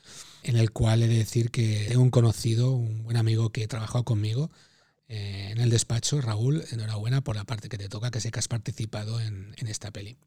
en 0.44 0.58
el 0.58 0.72
cual 0.72 1.04
he 1.04 1.08
de 1.08 1.18
decir 1.18 1.52
que 1.52 1.86
tengo 1.90 2.02
un 2.02 2.10
conocido, 2.10 2.72
un 2.72 3.04
buen 3.04 3.18
amigo 3.18 3.52
que 3.52 3.64
ha 3.64 3.68
trabajado 3.68 4.04
conmigo 4.04 4.52
eh, 5.14 5.50
en 5.52 5.60
el 5.60 5.70
despacho, 5.70 6.22
Raúl, 6.22 6.64
enhorabuena 6.72 7.20
por 7.20 7.36
la 7.36 7.44
parte 7.44 7.68
que 7.68 7.78
te 7.78 7.90
toca, 7.90 8.12
que 8.12 8.22
sé 8.22 8.32
que 8.32 8.40
has 8.40 8.48
participado 8.48 9.20
en, 9.20 9.54
esta 9.68 9.92
peli. 9.92 10.18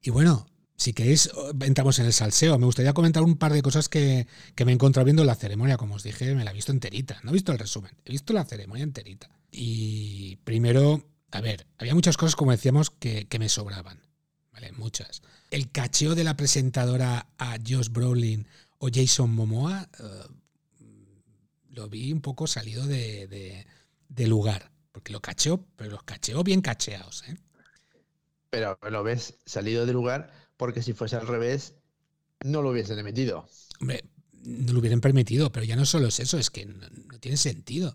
Y 0.00 0.08
bueno, 0.08 0.46
si 0.74 0.94
queréis, 0.94 1.28
entramos 1.60 1.98
en 1.98 2.06
el 2.06 2.14
salseo. 2.14 2.58
Me 2.58 2.64
gustaría 2.64 2.94
comentar 2.94 3.22
un 3.22 3.36
par 3.36 3.52
de 3.52 3.60
cosas 3.60 3.90
que, 3.90 4.26
me 4.64 4.72
he 4.72 4.74
encontrado 4.74 5.04
viendo 5.04 5.20
en 5.20 5.26
la 5.26 5.34
ceremonia. 5.34 5.76
Como 5.76 5.96
os 5.96 6.02
dije, 6.02 6.34
me 6.34 6.44
la 6.44 6.50
he 6.50 6.54
visto 6.54 6.72
enterita. 6.72 7.20
No 7.22 7.28
he 7.28 7.34
visto 7.34 7.52
el 7.52 7.58
resumen, 7.58 7.92
he 8.06 8.10
visto 8.10 8.32
la 8.32 8.46
ceremonia 8.46 8.84
enterita. 8.84 9.28
Y 9.50 10.36
primero, 10.44 11.06
a 11.30 11.42
ver, 11.42 11.66
había 11.76 11.94
muchas 11.94 12.16
cosas, 12.16 12.34
como 12.34 12.52
decíamos, 12.52 12.88
que, 12.88 13.28
me 13.38 13.50
sobraban. 13.50 14.00
¿Vale? 14.50 14.72
Muchas. 14.72 15.20
El 15.50 15.70
cacheo 15.70 16.14
de 16.14 16.24
la 16.24 16.38
presentadora 16.38 17.26
a 17.36 17.58
Josh 17.58 17.90
Brolin 17.90 18.46
o 18.84 18.88
Jason 18.92 19.30
Momoa 19.30 19.88
eh, 20.00 20.26
lo 21.70 21.88
vi 21.88 22.12
un 22.12 22.20
poco 22.20 22.48
salido 22.48 22.84
de, 22.84 23.64
lugar. 24.26 24.72
Porque 24.90 25.12
lo 25.12 25.20
cacheó, 25.20 25.64
pero 25.76 25.90
los 25.90 26.02
cacheó 26.02 26.42
bien 26.42 26.60
cacheados. 26.60 27.22
¿eh? 27.28 27.36
Pero 28.50 28.76
lo 28.90 29.04
ves 29.04 29.38
salido 29.46 29.86
de 29.86 29.92
lugar 29.92 30.32
porque 30.56 30.82
si 30.82 30.94
fuese 30.94 31.14
al 31.14 31.28
revés, 31.28 31.74
no 32.44 32.60
lo 32.60 32.70
hubiesen 32.70 32.98
emitido. 32.98 33.48
Hombre, 33.80 34.04
no 34.42 34.72
lo 34.72 34.80
hubieran 34.80 35.00
permitido, 35.00 35.52
pero 35.52 35.64
ya 35.64 35.76
no 35.76 35.86
solo 35.86 36.08
es 36.08 36.18
eso, 36.18 36.36
es 36.36 36.50
que 36.50 36.66
no, 36.66 37.18
tiene 37.20 37.36
sentido. 37.36 37.94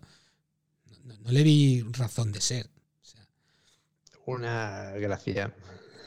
No, 1.04 1.30
le 1.30 1.42
vi 1.42 1.82
razón 1.92 2.32
de 2.32 2.40
ser. 2.40 2.70
una 4.24 4.92
gracia. 4.92 5.54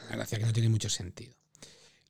Una 0.08 0.16
gracia 0.16 0.38
que 0.38 0.44
no 0.44 0.52
tiene 0.52 0.68
mucho 0.68 0.90
sentido. 0.90 1.34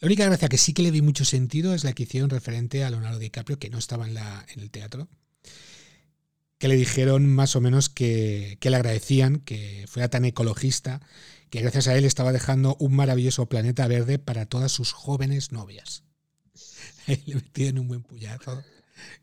La 0.02 0.06
única 0.06 0.24
gracia 0.24 0.48
que 0.48 0.58
sí 0.58 0.72
que 0.72 0.82
le 0.82 0.90
vi 0.90 1.00
mucho 1.00 1.24
sentido 1.24 1.74
es 1.74 1.84
la 1.84 1.92
que 1.92 2.02
hicieron 2.02 2.28
referente 2.28 2.82
a 2.82 2.90
Leonardo 2.90 3.20
DiCaprio, 3.20 3.60
que 3.60 3.70
no 3.70 3.78
estaba 3.78 4.04
en, 4.04 4.14
la, 4.14 4.44
en 4.52 4.58
el 4.58 4.68
teatro, 4.68 5.06
que 6.58 6.66
le 6.66 6.74
dijeron 6.74 7.32
más 7.32 7.54
o 7.54 7.60
menos 7.60 7.88
que, 7.88 8.58
que 8.60 8.68
le 8.68 8.78
agradecían 8.78 9.38
que 9.38 9.84
fuera 9.88 10.08
tan 10.08 10.24
ecologista 10.24 11.00
que 11.50 11.60
gracias 11.60 11.86
a 11.86 11.96
él 11.96 12.04
estaba 12.04 12.32
dejando 12.32 12.76
un 12.80 12.96
maravilloso 12.96 13.46
planeta 13.46 13.86
verde 13.86 14.18
para 14.18 14.44
todas 14.44 14.72
sus 14.72 14.90
jóvenes 14.90 15.52
novias. 15.52 16.02
Le 17.06 17.36
metieron 17.36 17.78
un 17.78 17.86
buen 17.86 18.02
puñazo 18.02 18.60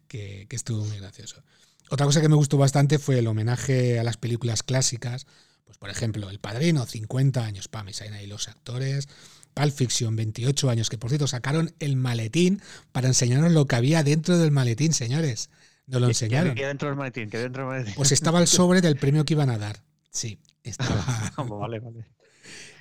que, 0.08 0.48
estuvo 0.50 0.86
muy 0.86 0.98
gracioso. 0.98 1.44
Otra 1.90 2.06
cosa 2.06 2.22
que 2.22 2.30
me 2.30 2.36
gustó 2.38 2.58
bastante 2.58 3.00
fue 3.00 3.20
el 3.20 3.28
homenaje 3.28 4.00
a 4.00 4.04
las 4.06 4.16
películas 4.16 4.64
clásicas. 4.64 5.28
Pues 5.66 5.78
por 5.78 5.90
ejemplo, 5.90 6.30
El 6.30 6.40
Padrino, 6.40 6.86
50 6.86 7.44
años, 7.44 7.68
Pam 7.68 7.88
y 7.90 8.28
los 8.28 8.48
actores. 8.48 9.10
Pulp 9.54 9.74
Fiction, 9.74 10.16
28 10.16 10.70
años, 10.70 10.90
que 10.90 10.98
por 10.98 11.10
cierto 11.10 11.28
sacaron 11.28 11.74
el 11.80 11.96
maletín 11.96 12.62
para 12.92 13.08
enseñarnos 13.08 13.52
lo 13.52 13.66
que 13.66 13.76
había 13.76 14.04
dentro 14.04 14.38
del 14.38 14.52
maletín, 14.52 14.94
señores. 14.94 15.50
Nos 15.88 16.02
lo 16.02 16.08
enseñaron. 16.08 16.56
¿Qué 16.56 16.68
dentro 16.68 16.88
del 16.90 16.98
maletín? 16.98 17.30
¿Qué 17.30 17.40
dentro 17.40 17.64
del 17.64 17.72
maletín? 17.72 17.94
Pues 17.96 18.12
estaba 18.12 18.40
el 18.40 18.48
sobre 18.48 18.82
del 18.82 18.96
premio 18.96 19.26
que 19.26 19.34
iban 19.34 19.50
a 19.50 19.58
dar. 19.58 19.84
Sí, 20.12 20.40
estaba. 20.64 21.34
vale, 21.50 21.80
vale. 21.80 22.06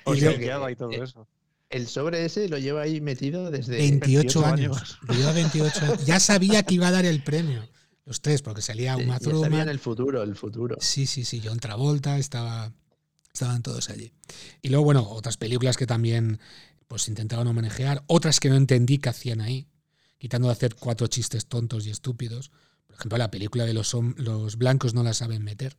Eh, 0.05 1.03
el 1.69 1.87
sobre 1.87 2.25
ese 2.25 2.49
lo 2.49 2.57
lleva 2.57 2.81
ahí 2.81 2.99
metido 2.99 3.51
desde 3.51 3.77
28, 3.77 4.45
años. 4.45 4.99
28 5.03 5.97
Ya 6.05 6.19
sabía 6.19 6.63
que 6.63 6.75
iba 6.75 6.87
a 6.87 6.91
dar 6.91 7.05
el 7.05 7.23
premio. 7.23 7.67
Los 8.05 8.21
tres, 8.21 8.41
porque 8.41 8.63
salía 8.63 8.95
Sí, 8.95 9.03
Uma 9.03 9.19
ya 9.19 9.25
sabían 9.25 9.41
Thurman. 9.43 9.69
el 9.69 9.79
futuro, 9.79 10.23
el 10.23 10.35
futuro. 10.35 10.77
Sí, 10.79 11.05
sí, 11.05 11.23
sí, 11.25 11.43
John 11.43 11.59
Travolta, 11.59 12.17
estaba, 12.17 12.73
estaban 13.39 13.63
todos 13.63 13.89
allí. 13.89 14.11
Y 14.61 14.69
luego, 14.69 14.83
bueno, 14.83 15.07
otras 15.09 15.37
películas 15.37 15.77
que 15.77 15.87
también 15.87 16.39
pues 16.89 17.07
intentaban 17.07 17.47
homenajear, 17.47 18.03
otras 18.07 18.39
que 18.39 18.49
no 18.49 18.55
entendí 18.55 18.97
que 18.97 19.09
hacían 19.09 19.41
ahí, 19.41 19.67
quitando 20.17 20.47
de 20.47 20.53
hacer 20.53 20.75
cuatro 20.75 21.07
chistes 21.07 21.45
tontos 21.45 21.87
y 21.87 21.91
estúpidos. 21.91 22.51
Por 22.87 22.95
ejemplo, 22.95 23.17
la 23.17 23.31
película 23.31 23.65
de 23.65 23.73
los, 23.73 23.95
los 24.17 24.57
blancos 24.57 24.93
no 24.93 25.03
la 25.03 25.13
saben 25.13 25.43
meter. 25.43 25.77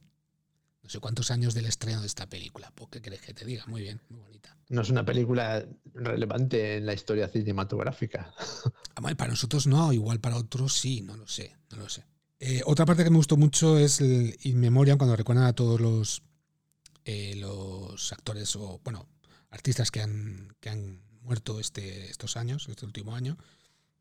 No 0.82 0.88
sé 0.88 1.00
cuántos 1.00 1.30
años 1.30 1.52
del 1.52 1.66
estreno 1.66 2.00
de 2.00 2.06
esta 2.06 2.26
película. 2.26 2.70
¿Por 2.74 2.88
qué 2.88 3.02
crees 3.02 3.20
que 3.20 3.34
te 3.34 3.44
diga? 3.44 3.64
Muy 3.66 3.82
bien, 3.82 4.00
muy 4.08 4.20
bonita. 4.20 4.56
No 4.70 4.80
es 4.80 4.88
una 4.88 5.04
película 5.04 5.66
relevante 5.92 6.78
en 6.78 6.86
la 6.86 6.94
historia 6.94 7.28
cinematográfica. 7.28 8.32
Para 8.94 9.30
nosotros 9.30 9.66
no, 9.66 9.92
igual 9.92 10.20
para 10.20 10.36
otros 10.36 10.74
sí, 10.74 11.00
no 11.00 11.16
lo 11.16 11.26
sé, 11.26 11.56
no 11.70 11.78
lo 11.78 11.88
sé. 11.88 12.04
Eh, 12.38 12.62
otra 12.64 12.86
parte 12.86 13.02
que 13.02 13.10
me 13.10 13.16
gustó 13.16 13.36
mucho 13.36 13.78
es 13.78 14.00
el 14.00 14.36
In 14.42 14.60
Memoriam, 14.60 14.98
cuando 14.98 15.16
recuerdan 15.16 15.46
a 15.46 15.54
todos 15.54 15.80
los, 15.80 16.22
eh, 17.04 17.34
los 17.36 18.12
actores 18.12 18.54
o, 18.56 18.80
bueno, 18.84 19.06
artistas 19.50 19.90
que 19.90 20.00
han, 20.02 20.54
que 20.60 20.70
han 20.70 21.00
muerto 21.22 21.60
este, 21.60 22.10
estos 22.10 22.36
años, 22.36 22.68
este 22.68 22.86
último 22.86 23.14
año. 23.14 23.36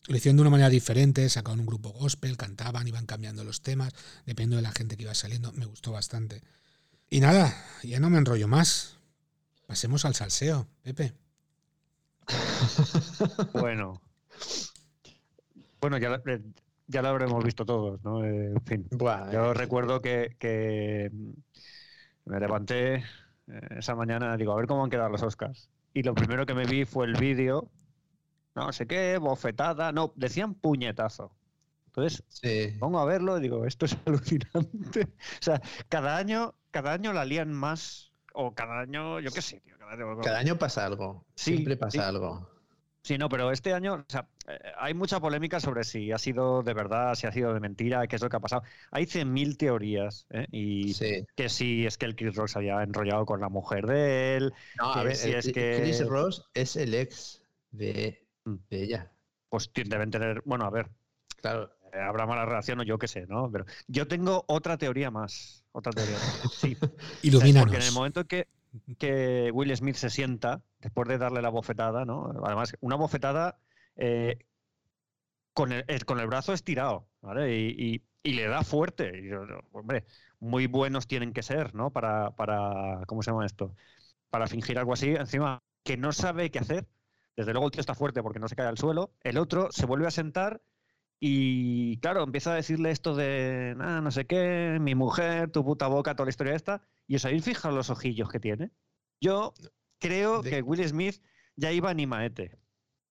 Lo 0.07 0.17
hicieron 0.17 0.37
de 0.37 0.41
una 0.41 0.49
manera 0.49 0.69
diferente, 0.69 1.29
sacaban 1.29 1.59
un 1.59 1.65
grupo 1.67 1.89
gospel, 1.89 2.37
cantaban, 2.37 2.87
iban 2.87 3.05
cambiando 3.05 3.43
los 3.43 3.61
temas, 3.61 3.93
dependiendo 4.25 4.55
de 4.57 4.61
la 4.63 4.71
gente 4.71 4.97
que 4.97 5.03
iba 5.03 5.13
saliendo. 5.13 5.51
Me 5.53 5.65
gustó 5.65 5.91
bastante. 5.91 6.41
Y 7.09 7.19
nada, 7.19 7.53
ya 7.83 7.99
no 7.99 8.09
me 8.09 8.17
enrollo 8.17 8.47
más. 8.47 8.97
Pasemos 9.67 10.05
al 10.05 10.15
salseo, 10.15 10.67
Pepe. 10.83 11.13
Bueno. 13.53 14.01
Bueno, 15.81 15.97
ya, 15.97 16.09
la- 16.09 16.21
eh, 16.25 16.41
ya 16.87 17.01
lo 17.01 17.09
habremos 17.09 17.43
visto 17.43 17.65
todos, 17.65 18.03
¿no? 18.03 18.23
Eh, 18.25 18.47
en 18.47 18.61
fin. 18.65 18.87
Buah, 18.91 19.31
Yo 19.31 19.51
eh, 19.51 19.53
recuerdo 19.53 20.01
que, 20.01 20.35
que, 20.39 21.11
me 22.25 22.39
levanté 22.39 22.95
eh, 22.95 23.03
esa 23.77 23.95
mañana, 23.95 24.37
digo, 24.37 24.53
a 24.53 24.57
ver 24.57 24.67
cómo 24.67 24.83
han 24.83 24.89
quedado 24.89 25.09
los 25.09 25.23
Oscars. 25.23 25.69
Y 25.93 26.03
lo 26.03 26.13
primero 26.13 26.45
que 26.45 26.53
me 26.53 26.65
vi 26.65 26.85
fue 26.85 27.05
el 27.07 27.13
vídeo, 27.13 27.71
no 28.55 28.71
sé 28.73 28.87
qué, 28.87 29.17
bofetada, 29.17 29.91
no, 29.91 30.13
decían 30.15 30.53
puñetazo. 30.55 31.35
Entonces 31.87 32.23
sí. 32.29 32.75
pongo 32.79 32.99
a 32.99 33.05
verlo 33.05 33.37
y 33.37 33.41
digo, 33.41 33.65
esto 33.65 33.85
es 33.85 33.97
alucinante. 34.05 35.01
O 35.03 35.41
sea, 35.41 35.61
cada 35.89 36.17
año, 36.17 36.55
cada 36.71 36.93
año 36.93 37.13
la 37.13 37.25
lían 37.25 37.51
más, 37.51 38.13
o 38.33 38.53
cada 38.53 38.81
año, 38.81 39.19
yo 39.19 39.31
qué 39.31 39.41
sé, 39.41 39.59
tío, 39.61 39.77
cada 39.79 39.93
año- 39.93 40.21
Cada 40.21 40.39
año 40.39 40.57
pasa 40.57 40.85
algo. 40.85 41.25
Sí, 41.35 41.53
Siempre 41.53 41.77
pasa 41.77 41.91
sí. 41.91 41.99
algo. 41.99 42.47
Sí, 43.01 43.17
no, 43.17 43.29
pero 43.29 43.49
este 43.51 43.73
año, 43.73 43.93
o 43.95 44.05
sea, 44.11 44.27
eh, 44.47 44.59
hay 44.77 44.93
mucha 44.93 45.19
polémica 45.19 45.59
sobre 45.59 45.83
si 45.83 46.11
ha 46.11 46.17
sido 46.17 46.61
de 46.63 46.73
verdad, 46.73 47.15
si 47.15 47.27
ha 47.27 47.31
sido 47.31 47.53
de 47.53 47.59
mentira, 47.59 48.05
qué 48.07 48.17
es 48.17 48.21
lo 48.21 48.29
que 48.29 48.35
ha 48.35 48.39
pasado. 48.41 48.63
Hay 48.91 49.05
100.000 49.05 49.57
teorías, 49.57 50.27
¿eh? 50.29 50.45
Y 50.51 50.93
Sí. 50.93 51.25
que 51.35 51.47
si 51.49 51.85
es 51.85 51.97
que 51.97 52.05
el 52.05 52.15
Chris 52.15 52.35
Rock 52.35 52.49
se 52.49 52.59
había 52.59 52.83
enrollado 52.83 53.25
con 53.25 53.39
la 53.39 53.47
mujer 53.49 53.85
de 53.87 54.35
él, 54.37 54.53
No, 54.77 54.93
a 54.93 55.03
ver, 55.03 55.15
si 55.15 55.29
el- 55.29 55.35
es 55.35 55.51
que- 55.51 55.77
Chris 55.81 56.05
Ross 56.05 56.49
es 56.53 56.75
el 56.75 56.93
ex 56.93 57.41
de, 57.71 58.27
Mm. 58.45 58.55
de 58.69 58.83
ella. 58.83 59.11
pues 59.51 59.71
deben 59.73 60.11
tener, 60.11 60.43
bueno, 60.45 60.65
a 60.65 60.69
ver, 60.69 60.89
Claro. 61.37 61.71
eh, 61.91 61.97
habrá 61.99 62.27
mala 62.27 62.45
relación 62.45 62.79
o 62.81 62.83
yo 62.83 62.99
qué 62.99 63.07
sé, 63.07 63.25
¿no? 63.27 63.49
Pero 63.51 63.65
yo 63.87 64.07
tengo 64.07 64.43
otra 64.47 64.77
teoría 64.77 65.09
más, 65.09 65.63
otra 65.71 65.91
teoría 65.91 66.13
más. 66.17 66.53
Sí, 66.53 66.77
Ilumínanos. 67.23 67.63
porque 67.63 67.77
en 67.77 67.87
el 67.87 67.91
momento 67.93 68.25
que, 68.25 68.47
que 68.97 69.51
Will 69.53 69.75
Smith 69.75 69.95
se 69.95 70.09
sienta, 70.09 70.63
después 70.79 71.07
de 71.07 71.17
darle 71.17 71.41
la 71.41 71.49
bofetada, 71.49 72.05
¿no? 72.05 72.31
Además, 72.45 72.73
una 72.81 72.95
bofetada 72.95 73.59
eh, 73.95 74.39
con, 75.53 75.71
el, 75.71 76.05
con 76.05 76.19
el 76.19 76.27
brazo 76.27 76.53
estirado, 76.53 77.09
¿vale? 77.21 77.55
Y, 77.57 78.03
y- 78.23 78.31
le 78.33 78.47
da 78.47 78.63
fuerte. 78.63 79.11
Hombre, 79.71 80.05
muy 80.39 80.67
buenos 80.67 81.07
tienen 81.07 81.33
que 81.33 81.41
ser, 81.41 81.73
¿no? 81.73 81.91
Para, 81.91 82.31
para, 82.35 83.03
¿cómo 83.07 83.23
se 83.23 83.31
llama 83.31 83.45
esto? 83.45 83.75
Para 84.29 84.47
fingir 84.47 84.79
algo 84.79 84.93
así. 84.93 85.09
Encima, 85.11 85.63
que 85.83 85.97
no 85.97 86.11
sabe 86.13 86.51
qué 86.51 86.59
hacer. 86.59 86.87
Desde 87.37 87.53
luego 87.53 87.67
el 87.67 87.71
tío 87.73 87.81
está 87.81 87.95
fuerte 87.95 88.23
porque 88.23 88.39
no 88.39 88.47
se 88.49 88.55
cae 88.57 88.67
al 88.67 88.77
suelo. 88.79 89.13
El 89.23 89.37
otro 89.37 89.71
se 89.71 89.85
vuelve 89.85 90.07
a 90.07 90.11
sentar 90.11 90.61
y, 91.19 91.97
claro, 91.97 92.23
empieza 92.23 92.53
a 92.53 92.55
decirle 92.55 92.91
esto 92.91 93.15
de, 93.15 93.75
"Ah, 93.79 93.99
no 94.01 94.09
sé 94.11 94.25
qué, 94.25 94.77
mi 94.79 94.95
mujer, 94.95 95.51
tu 95.51 95.63
puta 95.65 95.87
boca, 95.87 96.15
toda 96.15 96.25
la 96.25 96.29
historia 96.31 96.55
esta. 96.55 96.81
Y 97.07 97.15
os 97.15 97.25
habéis 97.25 97.43
fijado 97.43 97.75
los 97.75 97.89
ojillos 97.89 98.29
que 98.29 98.39
tiene. 98.39 98.71
Yo 99.21 99.53
creo 99.99 100.41
De- 100.41 100.49
que 100.49 100.61
Will 100.61 100.87
Smith 100.87 101.21
ya 101.55 101.71
iba 101.73 101.89
a 101.89 101.91
Animaete. 101.91 102.57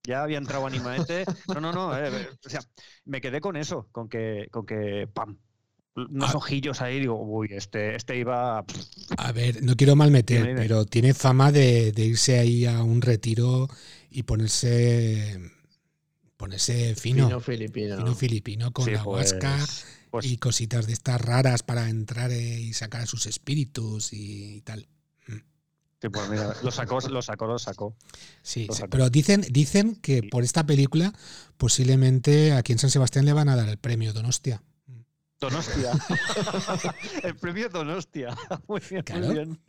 Ya 0.06 0.22
había 0.22 0.38
entrado 0.38 0.64
a 0.64 0.68
Animaete. 0.68 1.24
No, 1.48 1.60
no, 1.60 1.72
no. 1.72 1.94
eh, 1.98 2.08
eh, 2.10 2.28
o 2.46 2.48
sea, 2.48 2.60
me 3.04 3.20
quedé 3.20 3.40
con 3.42 3.56
eso, 3.56 3.88
con 3.92 4.08
que, 4.08 4.48
con 4.50 4.64
que, 4.64 5.06
pam, 5.12 5.38
unos 5.94 6.30
Ah. 6.34 6.38
ojillos 6.38 6.80
ahí. 6.80 7.00
Digo, 7.00 7.20
uy, 7.20 7.48
este, 7.50 7.94
este 7.94 8.16
iba. 8.16 8.64
A 9.18 9.32
ver, 9.32 9.62
no 9.62 9.74
quiero 9.76 9.96
mal 9.96 10.10
meter, 10.10 10.54
pero 10.56 10.86
tiene 10.86 11.12
fama 11.12 11.52
de, 11.52 11.92
de 11.92 12.04
irse 12.06 12.38
ahí 12.38 12.64
a 12.64 12.82
un 12.82 13.02
retiro 13.02 13.68
y 14.10 14.22
ponerse 14.22 15.38
ponerse 16.38 16.94
fino, 16.94 17.26
Fino 17.26 17.40
filipino. 17.40 17.96
fino 17.98 18.14
filipino 18.14 18.72
con 18.72 18.86
sí, 18.86 18.92
la 18.92 19.04
pues, 19.04 19.34
pues, 20.10 20.24
y 20.24 20.38
cositas 20.38 20.86
de 20.86 20.94
estas 20.94 21.20
raras 21.20 21.62
para 21.62 21.90
entrar 21.90 22.30
eh, 22.30 22.60
y 22.60 22.72
sacar 22.72 23.02
a 23.02 23.06
sus 23.06 23.26
espíritus 23.26 24.12
y, 24.14 24.62
tal. 24.62 24.88
sí, 26.00 26.08
pues 26.08 26.28
mira, 26.30 26.54
lo 26.62 26.70
sacó, 26.70 27.00
lo 27.08 27.20
sacó, 27.20 27.46
lo 27.46 27.58
sacó. 27.58 27.94
Sí, 28.42 28.66
Lo 28.66 28.72
sí, 28.72 28.80
sacó. 28.80 28.90
pero 28.90 29.10
dicen, 29.10 29.44
dicen 29.50 29.96
que 29.96 30.22
por 30.22 30.44
esta 30.44 30.64
película 30.64 31.12
posiblemente 31.58 32.52
aquí 32.52 32.72
en 32.72 32.78
San 32.78 32.90
Sebastián 32.90 33.24
le 33.26 33.32
van 33.34 33.48
a 33.50 33.56
dar 33.56 33.68
el 33.68 33.76
premio 33.78 34.12
Donostia. 34.14 34.62
Donostia. 35.40 35.92
el 37.24 37.36
premio 37.36 37.68
Donostia. 37.68 38.36
Muy 38.68 38.80
bien, 38.88 39.02
Claro. 39.02 39.26
muy 39.26 39.34
bien. 39.34 39.60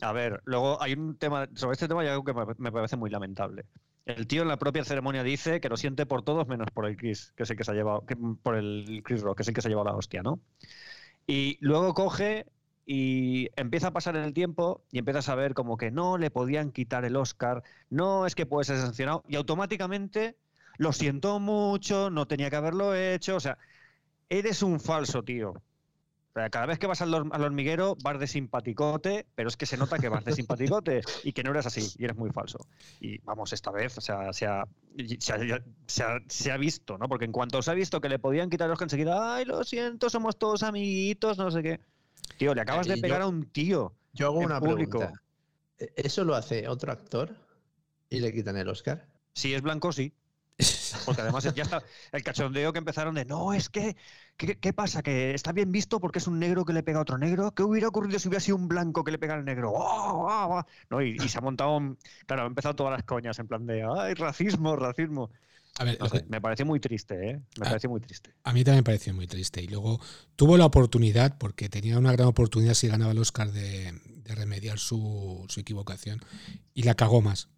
A 0.00 0.12
ver, 0.12 0.40
luego 0.44 0.80
hay 0.80 0.92
un 0.92 1.18
tema, 1.18 1.48
sobre 1.54 1.72
este 1.74 1.88
tema 1.88 2.02
hay 2.02 2.08
algo 2.08 2.22
que 2.24 2.32
me- 2.34 2.72
parece 2.72 2.96
muy 2.96 3.10
lamentable. 3.10 3.66
El 4.04 4.26
tío 4.28 4.42
en 4.42 4.48
la 4.48 4.56
propia 4.58 4.84
ceremonia 4.84 5.22
dice 5.24 5.60
que 5.60 5.68
lo 5.68 5.76
siente 5.76 6.06
por 6.06 6.22
todos 6.22 6.46
menos 6.46 6.68
por 6.72 6.86
el 6.86 6.96
Chris, 6.96 7.32
que 7.36 7.42
es 7.42 7.50
el 7.50 7.56
que 7.56 7.64
se 7.64 7.72
ha 7.72 7.74
llevado, 7.74 8.04
por 8.42 8.54
el 8.56 9.02
Chris 9.04 9.22
Rock, 9.22 9.38
que 9.38 9.42
es 9.42 9.48
el 9.48 9.54
que 9.54 9.60
se 9.60 9.68
ha 9.68 9.70
llevado 9.70 9.88
la 9.88 9.96
hostia, 9.96 10.22
¿no? 10.22 10.40
Y 11.26 11.58
luego 11.60 11.94
coge 11.94 12.46
y 12.86 13.50
empieza 13.56 13.88
a 13.88 13.92
pasar 13.92 14.16
el 14.16 14.34
tiempo 14.34 14.84
y 14.92 14.98
empieza 15.00 15.20
a 15.20 15.22
saber 15.22 15.54
como 15.54 15.76
que 15.78 15.90
no 15.92 16.18
le 16.18 16.30
podían 16.30 16.72
quitar 16.72 17.04
el 17.04 17.16
Oscar, 17.16 17.62
no 17.90 18.26
es 18.26 18.34
que 18.34 18.46
puede 18.46 18.64
ser 18.64 18.78
sancionado 18.78 19.24
y 19.28 19.36
automáticamente 19.36 20.38
lo 20.78 20.92
siento 20.92 21.40
mucho, 21.40 22.10
no 22.10 22.26
tenía 22.28 22.50
que 22.50 22.56
haberlo 22.56 22.94
hecho, 22.94 23.36
o 23.36 23.40
sea, 23.40 23.58
eres 24.30 24.62
un 24.62 24.80
falso, 24.80 25.24
tío. 25.24 25.54
Cada 26.50 26.66
vez 26.66 26.78
que 26.78 26.86
vas 26.86 27.02
al, 27.02 27.12
hor- 27.12 27.28
al 27.32 27.42
hormiguero 27.42 27.96
vas 28.04 28.20
de 28.20 28.28
simpaticote, 28.28 29.26
pero 29.34 29.48
es 29.48 29.56
que 29.56 29.66
se 29.66 29.76
nota 29.76 29.98
que 29.98 30.08
vas 30.08 30.24
de 30.24 30.32
simpaticote 30.32 31.00
y 31.24 31.32
que 31.32 31.42
no 31.42 31.50
eres 31.50 31.66
así 31.66 31.88
y 31.98 32.04
eres 32.04 32.16
muy 32.16 32.30
falso. 32.30 32.58
Y 33.00 33.18
vamos, 33.22 33.52
esta 33.52 33.72
vez, 33.72 33.98
o 33.98 34.00
sea, 34.00 34.32
se 34.32 34.46
ha, 34.46 34.62
se 35.18 35.32
ha- 35.32 35.62
se 35.86 36.02
ha- 36.04 36.20
se 36.28 36.52
ha 36.52 36.56
visto, 36.56 36.96
¿no? 36.96 37.08
Porque 37.08 37.24
en 37.24 37.32
cuanto 37.32 37.60
se 37.60 37.70
ha 37.70 37.74
visto 37.74 38.00
que 38.00 38.08
le 38.08 38.20
podían 38.20 38.50
quitar 38.50 38.68
los 38.68 38.78
que 38.78 38.84
enseguida, 38.84 39.34
ay, 39.34 39.46
lo 39.46 39.64
siento, 39.64 40.08
somos 40.10 40.38
todos 40.38 40.62
amiguitos, 40.62 41.38
no 41.38 41.50
sé 41.50 41.62
qué. 41.62 41.80
Tío, 42.36 42.54
le 42.54 42.60
acabas 42.60 42.86
Y 42.86 42.90
de 42.90 42.96
yo- 42.96 43.02
pegar 43.02 43.22
a 43.22 43.26
un 43.26 43.46
tío. 43.50 43.92
Yo 44.12 44.26
hago 44.26 44.38
en 44.40 44.46
una 44.46 44.60
público. 44.60 44.98
pregunta. 44.98 45.22
¿E- 45.78 45.92
¿Eso 45.96 46.24
lo 46.24 46.36
hace 46.36 46.68
otro 46.68 46.92
actor 46.92 47.34
y 48.10 48.20
le 48.20 48.32
quitan 48.32 48.56
el 48.56 48.68
Oscar? 48.68 49.06
Si 49.34 49.54
es 49.54 49.62
blanco, 49.62 49.90
sí. 49.92 50.12
Porque 51.04 51.22
además 51.22 51.44
ya 51.44 51.62
está 51.62 51.82
el 52.12 52.22
cachondeo 52.22 52.72
que 52.72 52.78
empezaron 52.78 53.14
de 53.14 53.24
no, 53.24 53.52
es 53.52 53.68
que, 53.68 53.96
¿qué, 54.36 54.58
qué 54.58 54.72
pasa? 54.72 55.02
¿Que 55.02 55.32
está 55.34 55.52
bien 55.52 55.70
visto 55.72 56.00
porque 56.00 56.18
es 56.18 56.26
un 56.26 56.38
negro 56.38 56.64
que 56.64 56.72
le 56.72 56.82
pega 56.82 56.98
a 56.98 57.02
otro 57.02 57.16
negro? 57.18 57.54
¿Qué 57.54 57.62
hubiera 57.62 57.88
ocurrido 57.88 58.18
si 58.18 58.28
hubiera 58.28 58.40
sido 58.40 58.56
un 58.56 58.68
blanco 58.68 59.04
que 59.04 59.12
le 59.12 59.18
pega 59.18 59.34
al 59.34 59.44
negro? 59.44 59.72
¡Oh, 59.72 60.26
oh, 60.26 60.58
oh! 60.58 60.62
¿No? 60.90 61.00
Y, 61.02 61.16
y 61.16 61.28
se 61.28 61.38
ha 61.38 61.40
montado, 61.40 61.76
un- 61.76 61.98
claro, 62.26 62.42
han 62.42 62.48
empezado 62.48 62.74
todas 62.74 62.92
las 62.92 63.04
coñas 63.04 63.38
en 63.38 63.46
plan 63.48 63.66
de 63.66 63.84
¡ay, 63.84 64.14
racismo, 64.14 64.76
racismo! 64.76 65.30
A 65.78 65.84
ver, 65.84 65.98
No 66.00 66.06
lo 66.06 66.10
sé, 66.10 66.22
que- 66.22 66.28
me 66.28 66.40
parece 66.40 66.64
muy 66.64 66.80
triste, 66.80 67.30
¿eh? 67.30 67.40
Me 67.58 67.66
Ah. 67.66 67.70
parece 67.70 67.88
muy 67.88 68.00
triste. 68.00 68.34
A 68.42 68.52
mí 68.52 68.64
también 68.64 68.80
me 68.80 68.84
pareció 68.84 69.14
muy 69.14 69.26
triste. 69.28 69.62
Y 69.62 69.68
luego 69.68 70.00
tuvo 70.34 70.56
la 70.56 70.66
oportunidad, 70.66 71.38
porque 71.38 71.68
tenía 71.68 71.98
una 71.98 72.12
gran 72.12 72.26
oportunidad 72.28 72.74
si 72.74 72.88
ganaba 72.88 73.12
el 73.12 73.18
Oscar 73.18 73.52
de, 73.52 73.92
de 74.24 74.34
remediar 74.34 74.78
su, 74.78 75.44
su 75.48 75.60
equivocación. 75.60 76.20
Y 76.74 76.82
la 76.82 76.94
cagó 76.94 77.22
más. 77.22 77.48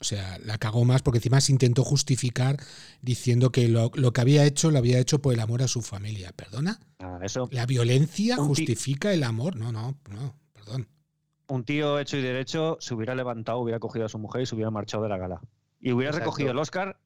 O 0.00 0.04
sea, 0.04 0.38
la 0.44 0.58
cagó 0.58 0.84
más 0.84 1.02
porque 1.02 1.18
encima 1.18 1.40
se 1.40 1.52
intentó 1.52 1.84
justificar 1.84 2.58
diciendo 3.00 3.50
que 3.50 3.68
lo, 3.68 3.90
lo 3.94 4.12
que 4.12 4.20
había 4.20 4.44
hecho 4.44 4.70
lo 4.70 4.78
había 4.78 4.98
hecho 4.98 5.20
por 5.20 5.32
el 5.32 5.40
amor 5.40 5.62
a 5.62 5.68
su 5.68 5.82
familia. 5.82 6.32
¿Perdona? 6.36 6.78
Ah, 6.98 7.18
eso, 7.22 7.48
¿La 7.52 7.64
violencia 7.66 8.36
justifica 8.36 9.12
el 9.14 9.22
amor? 9.22 9.56
No, 9.56 9.72
no, 9.72 9.96
no, 10.10 10.36
perdón. 10.52 10.88
un 11.48 11.64
tío 11.64 11.98
hecho 11.98 12.16
y 12.16 12.22
derecho 12.22 12.76
se 12.80 12.94
hubiera 12.94 13.14
levantado, 13.14 13.58
hubiera 13.60 13.78
cogido 13.78 14.04
a 14.06 14.08
su 14.08 14.18
mujer 14.18 14.42
y 14.42 14.46
se 14.46 14.54
hubiera 14.54 14.70
marchado 14.70 15.02
de 15.04 15.08
la 15.08 15.16
gala. 15.18 15.40
Y 15.80 15.92
hubiera 15.92 16.10
Exacto. 16.10 16.30
recogido 16.30 16.50
el 16.50 16.58
Oscar, 16.58 16.98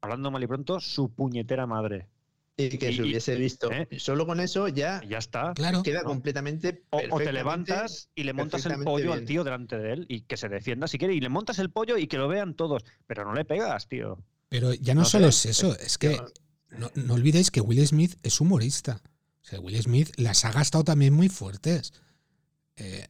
hablando 0.00 0.30
mal 0.30 0.42
y 0.42 0.46
pronto, 0.46 0.80
su 0.80 1.10
puñetera 1.10 1.66
madre. 1.66 2.08
Y 2.56 2.68
que 2.78 2.90
Y- 2.92 2.96
se 2.96 3.02
hubiese 3.02 3.34
visto. 3.34 3.70
¿eh? 3.72 3.88
Solo 3.98 4.26
con 4.26 4.38
eso 4.38 4.68
ya 4.68 5.02
ya 5.08 5.18
está. 5.18 5.52
Claro. 5.54 5.82
queda 5.82 6.02
¿no? 6.02 6.08
completamente. 6.08 6.84
O, 6.90 7.00
o 7.10 7.18
te 7.18 7.32
levantas 7.32 8.10
y 8.14 8.22
le 8.22 8.32
montas 8.32 8.64
el 8.66 8.84
pollo 8.84 9.12
al 9.12 9.24
tío 9.24 9.42
delante 9.42 9.76
de 9.76 9.92
él 9.92 10.06
y 10.08 10.20
que 10.22 10.36
se 10.36 10.48
defienda 10.48 10.86
si 10.86 10.96
quiere. 10.98 11.14
Y 11.14 11.20
le 11.20 11.28
montas 11.28 11.58
el 11.58 11.70
pollo 11.70 11.96
y 11.98 12.06
que 12.06 12.16
lo 12.16 12.28
vean 12.28 12.54
todos. 12.54 12.84
Pero 13.06 13.24
no 13.24 13.34
le 13.34 13.44
pegas, 13.44 13.88
tío. 13.88 14.22
Pero 14.48 14.72
ya 14.72 14.94
no, 14.94 15.00
No 15.00 15.04
solo 15.06 15.32
sé, 15.32 15.50
es 15.50 15.58
eso, 15.58 15.76
es 15.78 15.98
que 15.98 16.20
no, 16.78 16.90
no 16.94 17.14
olvidéis 17.14 17.50
que 17.50 17.60
Will 17.60 17.84
Smith 17.86 18.16
es 18.22 18.40
humorista. 18.40 19.00
O 19.42 19.46
sea, 19.46 19.58
Will 19.60 19.80
Smith 19.82 20.12
las 20.16 20.44
ha 20.44 20.52
gastado 20.52 20.84
también 20.84 21.12
muy 21.12 21.28
fuertes. 21.28 21.92
Eh, 22.76 23.06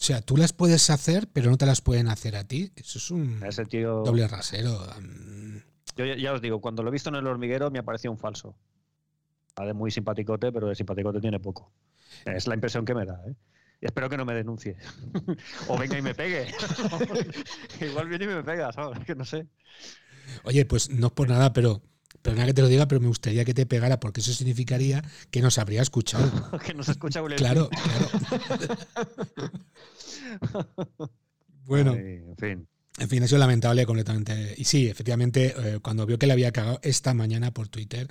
o 0.00 0.02
sea, 0.04 0.20
tú 0.20 0.36
las 0.36 0.52
puedes 0.52 0.90
hacer, 0.90 1.28
pero 1.32 1.50
no 1.50 1.58
te 1.58 1.66
las 1.66 1.80
pueden 1.80 2.08
hacer 2.08 2.34
a 2.36 2.42
ti. 2.44 2.72
Eso 2.76 2.98
es 2.98 3.10
un 3.12 3.40
Ese 3.44 3.64
tío. 3.66 4.02
doble 4.04 4.26
rasero. 4.28 4.84
Mm, 5.00 5.58
Yo 5.98 6.06
ya, 6.06 6.16
ya 6.16 6.32
os 6.32 6.40
digo, 6.40 6.60
cuando 6.60 6.84
lo 6.84 6.90
he 6.90 6.92
visto 6.92 7.08
en 7.08 7.16
el 7.16 7.26
hormiguero 7.26 7.72
me 7.72 7.80
ha 7.80 7.82
parecido 7.82 8.12
un 8.12 8.18
falso. 8.18 8.56
Va 9.58 9.66
de 9.66 9.74
muy 9.74 9.90
simpaticote, 9.90 10.52
pero 10.52 10.68
de 10.68 10.76
simpaticote 10.76 11.20
tiene 11.20 11.40
poco. 11.40 11.72
Es 12.24 12.46
la 12.46 12.54
impresión 12.54 12.84
que 12.84 12.94
me 12.94 13.04
da, 13.04 13.20
¿eh? 13.26 13.34
Y 13.80 13.86
espero 13.86 14.08
que 14.08 14.16
no 14.16 14.24
me 14.24 14.32
denuncie. 14.34 14.76
o 15.68 15.76
venga 15.76 15.98
y 15.98 16.02
me 16.02 16.14
pegue. 16.14 16.46
Igual 17.80 18.08
viene 18.08 18.26
y 18.26 18.28
me 18.28 18.44
pega, 18.44 18.72
¿sabes? 18.72 19.00
Que 19.04 19.16
no 19.16 19.24
sé. 19.24 19.48
Oye, 20.44 20.64
pues 20.64 20.88
no 20.88 21.08
es 21.08 21.12
por 21.12 21.28
nada, 21.28 21.52
pero 21.52 21.82
perdona 22.22 22.46
que 22.46 22.54
te 22.54 22.62
lo 22.62 22.68
diga, 22.68 22.86
pero 22.86 23.00
me 23.00 23.08
gustaría 23.08 23.44
que 23.44 23.54
te 23.54 23.66
pegara, 23.66 23.98
porque 23.98 24.20
eso 24.20 24.32
significaría 24.32 25.02
que 25.32 25.42
nos 25.42 25.58
habría 25.58 25.82
escuchado. 25.82 26.30
que 26.64 26.74
no 26.74 26.84
se 26.84 26.92
escucha 26.92 27.22
Will 27.22 27.36
Smith. 27.36 27.40
Claro, 27.40 27.68
claro. 27.70 28.08
Bueno, 31.64 31.92
Ay, 31.92 32.22
en 32.26 32.36
fin. 32.36 32.68
En 32.98 33.08
fin, 33.08 33.22
ha 33.22 33.26
sido 33.26 33.38
lamentable 33.38 33.84
completamente. 33.86 34.54
Y 34.56 34.64
sí, 34.64 34.88
efectivamente, 34.88 35.54
eh, 35.56 35.78
cuando 35.80 36.04
vio 36.06 36.18
que 36.18 36.26
le 36.26 36.32
había 36.32 36.52
cagado 36.52 36.80
esta 36.82 37.14
mañana 37.14 37.52
por 37.52 37.68
Twitter, 37.68 38.08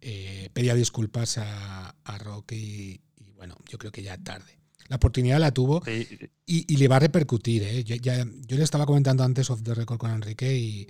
eh, 0.00 0.50
pedía 0.52 0.74
disculpas 0.74 1.38
a, 1.38 1.94
a 2.04 2.18
Rock 2.18 2.52
y, 2.52 3.00
y 3.18 3.30
bueno, 3.36 3.56
yo 3.68 3.78
creo 3.78 3.92
que 3.92 4.02
ya 4.02 4.16
tarde. 4.18 4.58
La 4.88 4.96
oportunidad 4.96 5.38
la 5.38 5.52
tuvo 5.52 5.84
Sí, 5.84 6.08
y, 6.46 6.72
y 6.72 6.76
le 6.78 6.88
va 6.88 6.96
a 6.96 7.00
repercutir. 7.00 7.62
¿eh? 7.62 7.84
Yo, 7.84 7.94
ya- 7.96 8.26
yo 8.46 8.56
le 8.56 8.64
estaba 8.64 8.86
comentando 8.86 9.22
antes 9.22 9.48
off 9.50 9.62
the 9.62 9.74
record 9.74 9.98
con 9.98 10.10
Enrique 10.10 10.56
y 10.56 10.86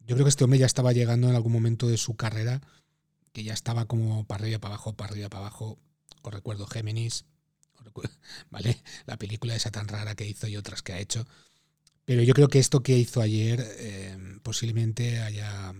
yo 0.00 0.14
creo 0.14 0.24
que 0.24 0.28
este 0.30 0.44
hombre 0.44 0.58
ya 0.58 0.66
estaba 0.66 0.92
llegando 0.92 1.28
en 1.28 1.34
algún 1.34 1.52
momento 1.52 1.88
de 1.88 1.96
su 1.96 2.14
carrera, 2.14 2.60
que 3.32 3.42
ya 3.44 3.54
estaba 3.54 3.86
como 3.86 4.26
para 4.26 4.44
arriba, 4.44 4.58
para 4.60 4.74
abajo, 4.74 4.92
para 4.94 5.10
arriba, 5.12 5.28
para 5.28 5.46
abajo. 5.46 5.78
Os 6.22 6.32
recuerdo 6.32 6.66
Géminis, 6.66 7.24
os 7.78 7.84
recuerdo- 7.84 8.14
¿vale? 8.50 8.80
La 9.06 9.16
película 9.16 9.56
esa 9.56 9.70
tan 9.70 9.88
rara 9.88 10.14
que 10.14 10.26
hizo 10.26 10.46
y 10.46 10.56
otras 10.56 10.82
que 10.82 10.92
ha 10.92 11.00
hecho. 11.00 11.26
Pero 12.04 12.22
yo 12.22 12.34
creo 12.34 12.48
que 12.48 12.58
esto 12.58 12.82
que 12.82 12.96
hizo 12.98 13.20
ayer 13.20 13.60
eh, 13.78 14.16
posiblemente 14.42 15.20
haya, 15.20 15.72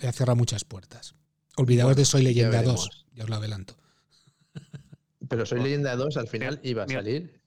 haya 0.00 0.12
cerrado 0.12 0.36
muchas 0.36 0.64
puertas. 0.64 1.14
Olvidaos 1.56 1.88
Bueno, 1.88 1.96
de 1.98 2.04
Soy 2.04 2.22
ya 2.22 2.28
Leyenda 2.28 2.58
veremos. 2.58 2.88
2, 2.88 3.06
ya 3.14 3.24
os 3.24 3.30
lo 3.30 3.36
adelanto. 3.36 3.76
Pero 5.28 5.46
Soy 5.46 5.58
Bueno. 5.58 5.64
Leyenda 5.64 5.96
2 5.96 6.16
al 6.16 6.28
final 6.28 6.60
iba 6.62 6.82
a 6.84 6.86
Mira, 6.86 7.00
salir. 7.00 7.22
Me 7.22 7.40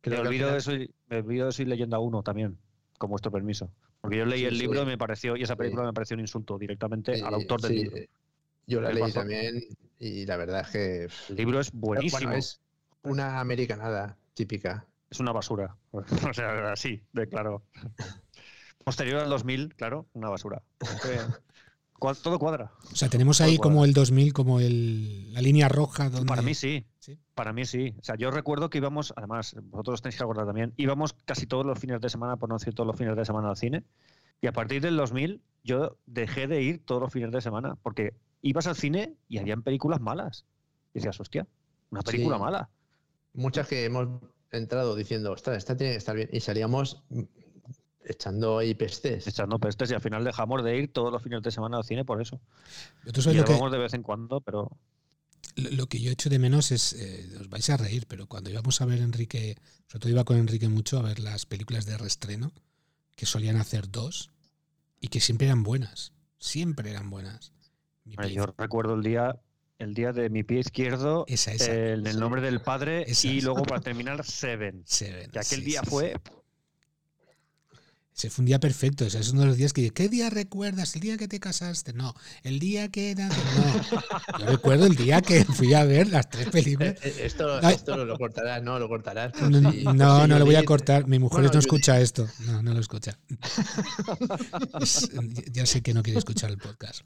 Creo 0.00 0.20
olvido, 0.20 0.48
final- 0.48 0.54
de 0.54 0.60
soy, 0.60 0.94
me 1.08 1.16
olvido 1.18 1.46
de 1.46 1.52
Soy 1.52 1.64
Leyenda 1.64 1.98
1 1.98 2.22
también, 2.22 2.58
con 2.98 3.10
vuestro 3.10 3.30
permiso. 3.32 3.70
Porque 4.00 4.18
yo 4.18 4.26
leí 4.26 4.40
Sí, 4.40 4.46
el 4.46 4.54
sí. 4.56 4.60
libro 4.60 4.82
y 4.82 4.86
me 4.86 4.98
pareció, 4.98 5.36
y 5.36 5.42
esa 5.42 5.54
Sí. 5.54 5.58
película 5.58 5.84
me 5.84 5.92
pareció 5.94 6.14
un 6.14 6.20
insulto 6.20 6.58
directamente 6.58 7.22
al 7.22 7.32
autor 7.34 7.60
del 7.62 7.70
sí, 7.72 7.78
libro. 7.78 7.96
Yo 8.66 8.80
la 8.82 8.88
¿Qué 8.88 8.94
leí 8.94 9.02
pasó? 9.02 9.14
también 9.20 9.62
y 9.98 10.26
la 10.26 10.36
verdad 10.36 10.60
es 10.62 10.68
que 10.68 11.08
El 11.30 11.36
libro 11.36 11.60
es 11.60 11.72
buenísimo. 11.72 12.20
bueno, 12.22 12.36
es 12.38 12.60
una 13.02 13.40
americanada 13.40 14.18
típica. 14.34 14.86
Es 15.14 15.20
una 15.20 15.30
basura. 15.30 15.76
O 15.92 16.34
sea, 16.34 16.72
así, 16.72 17.00
de 17.12 17.28
claro. 17.28 17.62
Posterior 18.82 19.20
al 19.20 19.30
2000, 19.30 19.76
claro, 19.76 20.08
una 20.12 20.28
basura. 20.28 20.60
Todo 22.22 22.38
cuadra. 22.40 22.72
O 22.92 22.96
sea, 22.96 23.08
tenemos 23.08 23.40
ahí 23.40 23.56
como 23.56 23.84
el 23.84 23.94
2000, 23.94 24.32
como 24.34 24.58
el, 24.60 25.32
la 25.32 25.40
línea 25.40 25.68
roja. 25.68 26.10
Donde... 26.10 26.26
Para 26.26 26.42
mí 26.42 26.52
sí. 26.52 26.84
¿Sí? 26.98 27.16
Para 27.34 27.52
mí 27.54 27.64
sí. 27.64 27.94
O 27.98 28.02
sea, 28.04 28.16
yo 28.16 28.30
recuerdo 28.30 28.68
que 28.68 28.76
íbamos, 28.78 29.14
además, 29.16 29.56
vosotros 29.62 29.94
os 29.94 30.02
tenéis 30.02 30.18
que 30.18 30.24
acordar 30.24 30.44
también, 30.44 30.74
íbamos 30.76 31.14
casi 31.24 31.46
todos 31.46 31.64
los 31.64 31.78
fines 31.78 32.00
de 32.02 32.10
semana, 32.10 32.36
por 32.36 32.48
no 32.50 32.56
decir 32.56 32.74
todos 32.74 32.86
los 32.86 32.96
fines 32.98 33.16
de 33.16 33.24
semana 33.24 33.48
al 33.48 33.56
cine. 33.56 33.84
Y 34.42 34.48
a 34.48 34.52
partir 34.52 34.82
del 34.82 34.96
2000 34.96 35.40
yo 35.62 35.96
dejé 36.04 36.46
de 36.48 36.60
ir 36.60 36.84
todos 36.84 37.00
los 37.00 37.12
fines 37.12 37.30
de 37.30 37.40
semana 37.40 37.76
porque 37.82 38.12
ibas 38.42 38.66
al 38.66 38.74
cine 38.76 39.14
y 39.28 39.38
habían 39.38 39.62
películas 39.62 40.00
malas. 40.00 40.44
Y 40.92 40.98
decías, 40.98 41.18
hostia, 41.20 41.46
una 41.90 42.02
película 42.02 42.36
Sí. 42.36 42.42
mala. 42.42 42.68
Muchas 43.32 43.66
que 43.66 43.84
hemos 43.86 44.08
entrado 44.56 44.94
diciendo, 44.94 45.32
ostras, 45.32 45.58
esta 45.58 45.76
tiene 45.76 45.92
que 45.92 45.98
estar 45.98 46.16
bien. 46.16 46.28
Y 46.32 46.40
salíamos 46.40 47.02
mm, 47.10 47.22
echando 48.04 48.58
ahí 48.58 48.74
pestes. 48.74 49.26
Echando 49.26 49.58
pestes 49.58 49.90
y 49.90 49.94
al 49.94 50.00
final 50.00 50.24
dejamos 50.24 50.64
de 50.64 50.76
ir 50.76 50.92
todos 50.92 51.12
los 51.12 51.22
fines 51.22 51.42
de 51.42 51.50
semana 51.50 51.78
al 51.78 51.84
cine 51.84 52.04
por 52.04 52.20
eso. 52.20 52.40
Tú 53.12 53.20
Y 53.30 53.34
lo 53.34 53.44
que, 53.44 53.52
vamos 53.52 53.72
de 53.72 53.78
vez 53.78 53.94
en 53.94 54.02
cuando, 54.02 54.40
pero 54.40 54.76
lo 55.56 55.86
que 55.86 56.00
yo 56.00 56.10
echo 56.10 56.28
de 56.30 56.38
menos 56.38 56.72
es, 56.72 56.92
eh, 56.94 57.28
os 57.40 57.48
vais 57.48 57.68
a 57.70 57.76
reír, 57.76 58.06
pero 58.08 58.26
cuando 58.26 58.50
íbamos 58.50 58.80
a 58.80 58.86
ver 58.86 59.00
Enrique, 59.00 59.56
sobre 59.86 60.00
todo 60.00 60.10
iba 60.10 60.24
con 60.24 60.36
Enrique 60.36 60.68
mucho 60.68 60.98
a 60.98 61.02
ver 61.02 61.20
las 61.20 61.46
películas 61.46 61.86
de 61.86 61.96
reestreno, 61.96 62.52
que 63.16 63.26
solían 63.26 63.56
hacer 63.56 63.90
dos, 63.90 64.30
y 65.00 65.08
que 65.08 65.20
siempre 65.20 65.46
eran 65.46 65.62
buenas, 65.62 66.12
siempre 66.38 66.90
eran 66.90 67.10
buenas. 67.10 67.52
Mi 68.04 68.16
yo 68.32 68.46
recuerdo 68.58 68.94
el 68.94 69.02
día, 69.02 69.40
el 69.78 69.94
día 69.94 70.12
de 70.12 70.30
mi 70.30 70.42
pie 70.44 70.60
izquierdo, 70.60 71.24
esa, 71.28 71.52
esa, 71.52 71.72
eh, 71.72 71.92
en 71.94 72.06
el 72.06 72.18
nombre 72.20 72.40
del 72.40 72.60
padre 72.60 73.04
Esa. 73.10 73.26
y 73.28 73.40
luego 73.40 73.62
para 73.64 73.80
terminar 73.80 74.24
Seven. 74.24 74.82
Seven, 74.86 75.30
Que 75.30 75.38
aquel 75.40 75.60
sí, 75.60 75.64
día 75.64 75.80
sí, 75.84 75.90
fue 75.90 76.12
sí. 76.24 76.32
Ese 78.16 78.30
fue 78.30 78.42
un 78.44 78.46
día 78.46 78.60
perfecto. 78.60 79.04
ese 79.04 79.18
es 79.18 79.30
uno 79.30 79.40
de 79.40 79.48
los 79.48 79.56
días 79.56 79.72
que 79.72 79.90
¿qué 79.90 80.08
día 80.08 80.30
recuerdas? 80.30 80.94
¿El 80.94 81.00
día 81.00 81.16
que 81.16 81.26
te 81.26 81.40
casaste? 81.40 81.92
No. 81.94 82.14
¿El 82.44 82.60
día 82.60 82.88
que 82.88 83.12
nace? 83.16 83.40
No. 83.56 84.38
Yo 84.38 84.46
recuerdo 84.46 84.86
el 84.86 84.94
día 84.94 85.20
que 85.20 85.44
fui 85.44 85.74
a 85.74 85.82
ver 85.82 86.06
las 86.10 86.30
tres 86.30 86.46
Eh, 86.46 86.50
películas. 86.52 86.94
eh, 87.02 87.22
Esto, 87.24 87.58
Ay. 87.60 87.74
esto 87.74 87.96
lo 88.04 88.16
cortarás, 88.16 88.62
no, 88.62 88.78
lo 88.78 88.88
cortarás. 88.88 89.32
No, 89.42 89.60
no, 89.92 90.26
no 90.28 90.38
lo 90.38 90.44
voy 90.44 90.54
a 90.54 90.64
cortar. 90.64 91.08
Mi 91.08 91.18
mujer 91.18 91.40
Bueno, 91.40 91.54
no 91.54 91.58
escucha 91.58 92.00
esto. 92.00 92.28
No, 92.46 92.62
no 92.62 92.72
lo 92.72 92.78
escucha. 92.78 93.18
Es- 94.80 95.10
ya 95.52 95.66
sé 95.66 95.82
que 95.82 95.92
no 95.92 96.04
quiere 96.04 96.20
escuchar 96.20 96.50
el 96.52 96.58
podcast. 96.58 97.00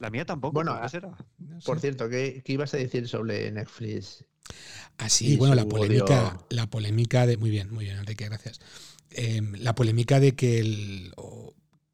La 0.00 0.10
mía 0.10 0.24
tampoco. 0.24 0.54
Bueno, 0.54 0.72
¿por 0.72 0.80
qué 0.80 0.86
ah, 0.86 0.88
será? 0.88 1.08
No 1.38 1.60
sé. 1.60 1.66
Por 1.66 1.78
cierto, 1.78 2.08
¿qué, 2.08 2.42
qué 2.44 2.54
ibas 2.54 2.74
a 2.74 2.78
decir 2.78 3.06
sobre 3.06 3.52
Netflix? 3.52 4.24
Ah, 4.98 5.08
sí, 5.08 5.34
y 5.34 5.36
bueno, 5.36 5.54
la 5.54 5.66
polémica, 5.66 6.28
odio. 6.28 6.46
la 6.48 6.66
polémica 6.68 7.26
de. 7.26 7.36
Muy 7.36 7.50
bien, 7.50 7.70
muy 7.70 7.84
bien, 7.84 7.98
Enrique, 7.98 8.24
gracias. 8.24 8.60
Eh, 9.10 9.42
la 9.58 9.74
polémica 9.74 10.18
de 10.18 10.34
que, 10.34 10.58
el, 10.58 11.14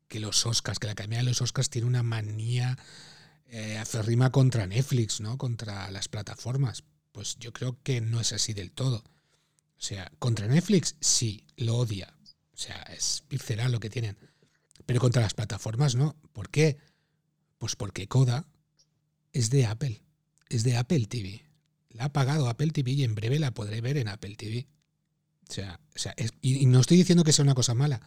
que 0.08 0.20
los 0.20 0.46
Oscars, 0.46 0.78
que 0.78 0.86
la 0.86 0.92
Academia 0.92 1.18
de 1.18 1.24
los 1.24 1.42
Oscars 1.42 1.68
tiene 1.68 1.88
una 1.88 2.04
manía 2.04 2.78
eh, 3.48 3.76
aferrima 3.78 4.30
contra 4.30 4.66
Netflix, 4.66 5.20
¿no? 5.20 5.36
Contra 5.36 5.90
las 5.90 6.08
plataformas. 6.08 6.84
Pues 7.12 7.36
yo 7.40 7.52
creo 7.52 7.76
que 7.82 8.00
no 8.00 8.20
es 8.20 8.32
así 8.32 8.52
del 8.52 8.70
todo. 8.70 8.98
O 8.98 9.82
sea, 9.82 10.10
contra 10.18 10.46
Netflix 10.46 10.96
sí, 11.00 11.44
lo 11.56 11.76
odia. 11.76 12.14
O 12.52 12.56
sea, 12.56 12.82
es 12.96 13.24
visceral 13.28 13.72
lo 13.72 13.80
que 13.80 13.90
tienen. 13.90 14.16
Pero 14.84 15.00
contra 15.00 15.22
las 15.22 15.34
plataformas 15.34 15.96
no. 15.96 16.16
¿Por 16.32 16.50
qué? 16.50 16.78
Pues 17.58 17.76
porque 17.76 18.08
Coda 18.08 18.46
es 19.32 19.50
de 19.50 19.66
Apple. 19.66 20.02
Es 20.48 20.62
de 20.64 20.76
Apple 20.76 21.06
TV. 21.06 21.42
La 21.90 22.06
ha 22.06 22.12
pagado 22.12 22.48
Apple 22.48 22.70
TV 22.70 22.92
y 22.92 23.04
en 23.04 23.14
breve 23.14 23.38
la 23.38 23.54
podré 23.54 23.80
ver 23.80 23.96
en 23.96 24.08
Apple 24.08 24.36
TV. 24.36 24.66
O 25.48 25.52
sea, 25.52 25.80
o 25.94 25.98
sea 25.98 26.12
es- 26.16 26.34
y, 26.42 26.66
no 26.66 26.80
estoy 26.80 26.96
diciendo 26.96 27.24
que 27.24 27.32
sea 27.32 27.44
una 27.44 27.54
cosa 27.54 27.74
mala. 27.74 28.00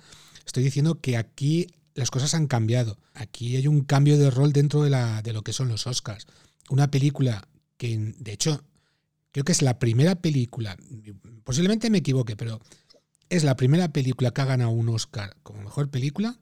Estoy 0.46 0.64
diciendo 0.64 1.00
que 1.02 1.18
aquí 1.18 1.68
las 1.96 2.12
cosas 2.12 2.34
han 2.34 2.48
cambiado. 2.48 2.98
Aquí 3.14 3.56
hay 3.56 3.68
un 3.68 3.82
cambio 3.82 4.18
de 4.18 4.30
rol 4.30 4.54
dentro 4.54 4.84
de, 4.84 4.90
la, 4.90 5.22
de 5.22 5.34
lo 5.34 5.42
que 5.44 5.54
son 5.54 5.68
los 5.68 5.88
Oscars. 5.88 6.28
Una 6.70 6.92
película 6.92 7.48
que, 7.78 7.98
de 7.98 8.32
hecho, 8.32 8.64
creo 9.32 9.44
que 9.44 9.52
es 9.52 9.62
la 9.62 9.80
primera 9.80 10.16
película, 10.16 10.78
posiblemente 11.44 11.90
me 11.90 12.00
equivoque, 12.00 12.36
pero 12.36 12.60
es 13.30 13.44
la 13.44 13.56
primera 13.56 13.92
película 13.92 14.32
que 14.32 14.42
ha 14.42 14.46
ganado 14.46 14.72
un 14.72 14.90
Oscar 14.90 15.36
como 15.44 15.62
mejor 15.62 15.90
película 15.90 16.40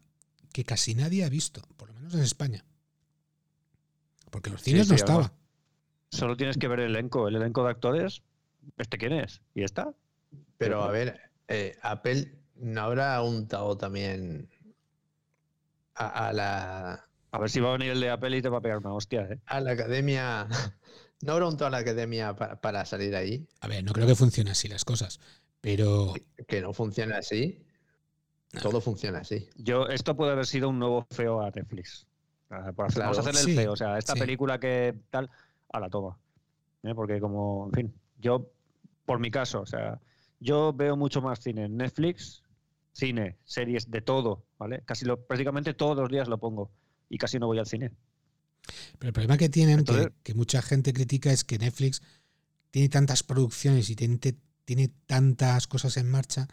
que 0.52 0.64
casi 0.64 0.96
nadie 0.96 1.24
ha 1.24 1.30
visto, 1.30 1.62
por 1.78 1.90
lo 1.90 1.96
menos 1.96 2.14
en 2.14 2.22
España. 2.22 2.66
Porque 4.30 4.50
los 4.50 4.62
Sí, 4.62 4.72
cines 4.72 4.88
sí, 4.88 4.94
no 4.94 4.96
además- 4.96 5.26
estaba. 5.26 5.38
Solo 6.12 6.38
tienes 6.38 6.58
que 6.58 6.68
ver 6.68 6.80
el 6.82 6.96
elenco. 6.96 7.28
El 7.28 7.36
elenco 7.36 7.64
de 7.64 7.72
actores, 7.72 8.22
¿este 8.78 8.98
quién 8.98 9.14
es? 9.14 9.42
¿Y 9.54 9.64
está? 9.64 9.94
Pero 10.58 10.84
a 10.84 10.92
ver, 10.92 11.20
eh, 11.48 11.76
Apple 11.82 12.34
no 12.56 12.82
habrá 12.82 13.22
untado 13.22 13.78
también 13.78 14.50
a, 15.96 16.28
a 16.28 16.34
la, 16.34 17.08
A 17.32 17.40
ver 17.40 17.50
si 17.50 17.60
va 17.60 17.70
a 17.70 17.74
venir 17.74 17.92
el 17.92 18.00
de 18.00 18.10
Apple 18.10 18.38
y 18.38 18.42
te 18.42 18.50
va 18.50 18.60
a 18.60 18.62
pegar 18.62 18.78
una 18.78 18.94
hostia, 18.94 19.22
¿eh? 19.30 19.40
a 19.46 19.60
la 19.60 19.72
academia. 19.72 20.48
¿No 21.22 21.34
habrá 21.34 21.48
untado 21.48 21.68
a 21.68 21.72
la 21.72 21.78
academia 21.80 22.36
para, 22.36 22.62
para 22.62 22.86
salir 22.86 23.16
ahí? 23.16 23.48
A 23.62 23.68
ver, 23.68 23.84
no 23.84 23.92
creo 23.92 24.06
que 24.08 24.16
funcione 24.16 24.52
así 24.52 24.68
las 24.68 24.86
cosas. 24.86 25.20
Pero 25.62 26.14
Que 26.48 26.62
no 26.62 26.74
funciona 26.74 27.18
así. 27.18 27.66
Todo 28.62 28.80
funciona 28.80 29.20
así. 29.20 29.50
Yo, 29.58 29.88
esto 29.88 30.16
puede 30.16 30.32
haber 30.32 30.46
sido 30.46 30.70
un 30.70 30.80
nuevo 30.80 31.06
feo 31.12 31.42
a 31.42 31.50
Netflix. 31.52 32.08
Por 32.48 32.86
hacer- 32.86 33.04
Vamos 33.04 33.18
a 33.18 33.22
hacerle 33.22 33.42
Sí, 33.42 33.52
el 33.52 33.58
feo. 33.58 33.74
O 33.74 33.76
sea, 33.76 33.98
esta 33.98 34.14
sí. 34.14 34.20
película 34.20 34.60
que 34.60 34.96
tal, 35.10 35.30
a 35.72 35.80
la 35.80 35.90
toma. 35.90 36.18
¿Eh? 36.84 36.94
Porque 36.96 37.20
como, 37.20 37.68
en 37.68 37.72
fin, 37.74 37.94
yo, 38.20 38.52
por 39.06 39.20
mi 39.20 39.30
caso, 39.32 39.62
o 39.62 39.66
sea, 39.66 40.00
yo 40.40 40.74
veo 40.74 40.96
mucho 40.96 41.22
más 41.22 41.40
cine 41.40 41.66
en 41.66 41.78
Netflix, 41.78 42.44
cine, 42.94 43.38
series, 43.44 43.92
de 43.92 44.02
todo, 44.02 44.46
¿vale? 44.58 44.84
Casi 44.86 45.06
lo, 45.06 45.26
prácticamente 45.26 45.74
todos 45.74 45.98
los 45.98 46.10
días 46.10 46.28
lo 46.28 46.38
pongo 46.38 46.72
y 47.10 47.18
casi 47.18 47.40
no 47.40 47.48
voy 47.48 47.60
al 47.60 47.68
cine. 47.68 47.92
Pero 49.00 49.10
el 49.10 49.14
problema 49.14 49.38
que 49.38 49.50
tienen, 49.50 49.84
que, 50.24 50.34
mucha 50.34 50.62
gente 50.62 50.94
critica, 50.94 51.32
es 51.32 51.44
que 51.44 51.58
Netflix 51.58 52.02
tiene 52.72 52.90
tantas 52.90 53.24
producciones 53.24 53.90
y 53.90 53.96
tiene, 53.96 54.18
tiene 54.66 54.90
tantas 55.06 55.68
cosas 55.68 55.98
en 55.98 56.10
marcha 56.10 56.48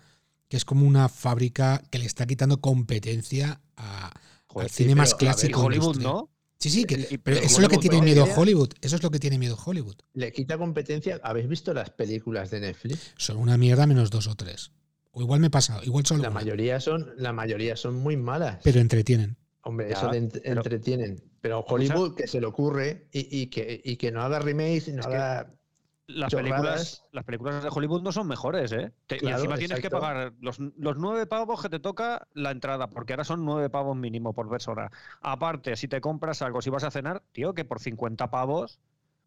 que 0.49 0.57
es 0.57 0.65
como 0.65 0.87
una 0.87 1.09
fábrica 1.09 1.83
que 1.91 1.99
le 1.99 2.07
está 2.07 2.27
quitando 2.27 2.61
competencia 2.61 3.61
a, 3.77 4.13
Joder, 4.55 4.67
al 4.67 4.71
cine 4.71 4.89
sí, 4.91 4.95
más 4.95 5.15
pero, 5.15 5.31
a 5.31 5.35
ver, 5.35 5.37
clásico. 5.41 5.61
Hollywood. 5.63 5.97
¿no? 6.01 6.31
Sí, 6.59 6.71
sí, 6.71 6.85
que- 6.85 6.97
pero 6.97 7.21
pero 7.23 7.37
eso 7.39 7.57
es 7.57 7.59
lo 7.63 7.69
que 7.69 7.77
tiene 7.79 8.01
miedo 8.01 8.25
Idea. 8.25 8.35
Hollywood. 8.39 8.71
Eso 8.81 8.97
es 8.97 9.03
lo 9.03 9.11
que 9.11 9.19
tiene 9.21 9.39
miedo 9.39 9.59
Hollywood. 9.63 9.97
Le 10.15 10.33
quita 10.33 10.57
competencia. 10.57 11.21
¿Habéis 11.23 11.49
visto 11.49 11.75
las 11.75 11.91
películas 11.91 12.51
de 12.51 12.61
Netflix? 12.61 13.13
Son 13.19 13.37
una 13.37 13.59
mierda 13.59 13.87
menos 13.87 14.11
dos 14.11 14.27
o 14.29 14.35
tres. 14.35 14.71
O 15.13 15.21
igual 15.21 15.41
me 15.41 15.51
pasa, 15.51 15.81
igual 15.85 16.07
solo 16.07 16.23
La 16.23 16.31
una, 16.31 16.41
mayoría 16.41 16.81
son, 16.81 17.13
la 17.19 17.33
mayoría 17.33 17.77
son 17.77 17.95
muy 17.97 18.17
malas. 18.17 18.59
pero 18.65 18.81
entretienen. 18.81 19.37
Hombre, 19.63 19.89
Ya, 19.91 19.97
eso 19.97 20.09
de 20.09 20.23
ent- 20.23 20.41
pero- 20.43 20.61
entretienen. 20.61 21.23
Pero 21.41 21.61
Hollywood 21.61 22.15
que 22.15 22.27
se 22.27 22.41
le 22.41 22.47
ocurre 22.47 23.09
y, 23.13 23.43
y 23.43 23.47
que, 23.49 23.81
y 23.85 23.97
que 23.97 24.11
no 24.11 24.23
haga 24.23 24.39
remakes 24.39 24.89
y 24.89 24.93
no 24.93 25.03
haga. 25.03 25.55
Las 26.07 26.31
Chorradas. 26.31 26.51
películas, 26.53 27.05
las 27.13 27.25
películas 27.25 27.63
de 27.63 27.71
Hollywood 27.73 28.03
no 28.03 28.13
son 28.13 28.27
mejores, 28.29 28.73
¿eh? 28.73 28.93
Te- 29.07 29.17
y 29.23 29.27
encima 29.29 29.57
tienes 29.57 29.79
exacto. 29.79 29.97
que 29.97 30.01
pagar 30.03 30.33
los, 30.41 30.59
los 30.59 30.97
nueve 30.99 31.27
pavos 31.27 31.63
que 31.63 31.71
te 31.71 31.81
toca 31.81 32.29
la 32.35 32.51
entrada, 32.51 32.89
porque 32.89 33.15
ahora 33.15 33.25
son 33.25 33.45
nueve 33.45 33.71
pavos 33.71 33.97
mínimo 33.97 34.35
por 34.35 34.49
persona. 34.51 34.91
Aparte, 35.23 35.77
si 35.77 35.89
te 35.89 36.01
compras 36.03 36.43
algo, 36.43 36.61
si 36.61 36.69
vas 36.69 36.85
a 36.85 36.91
cenar, 36.91 37.23
tío, 37.33 37.55
que 37.55 37.65
por 37.65 37.81
50 37.81 38.31
pavos 38.31 38.81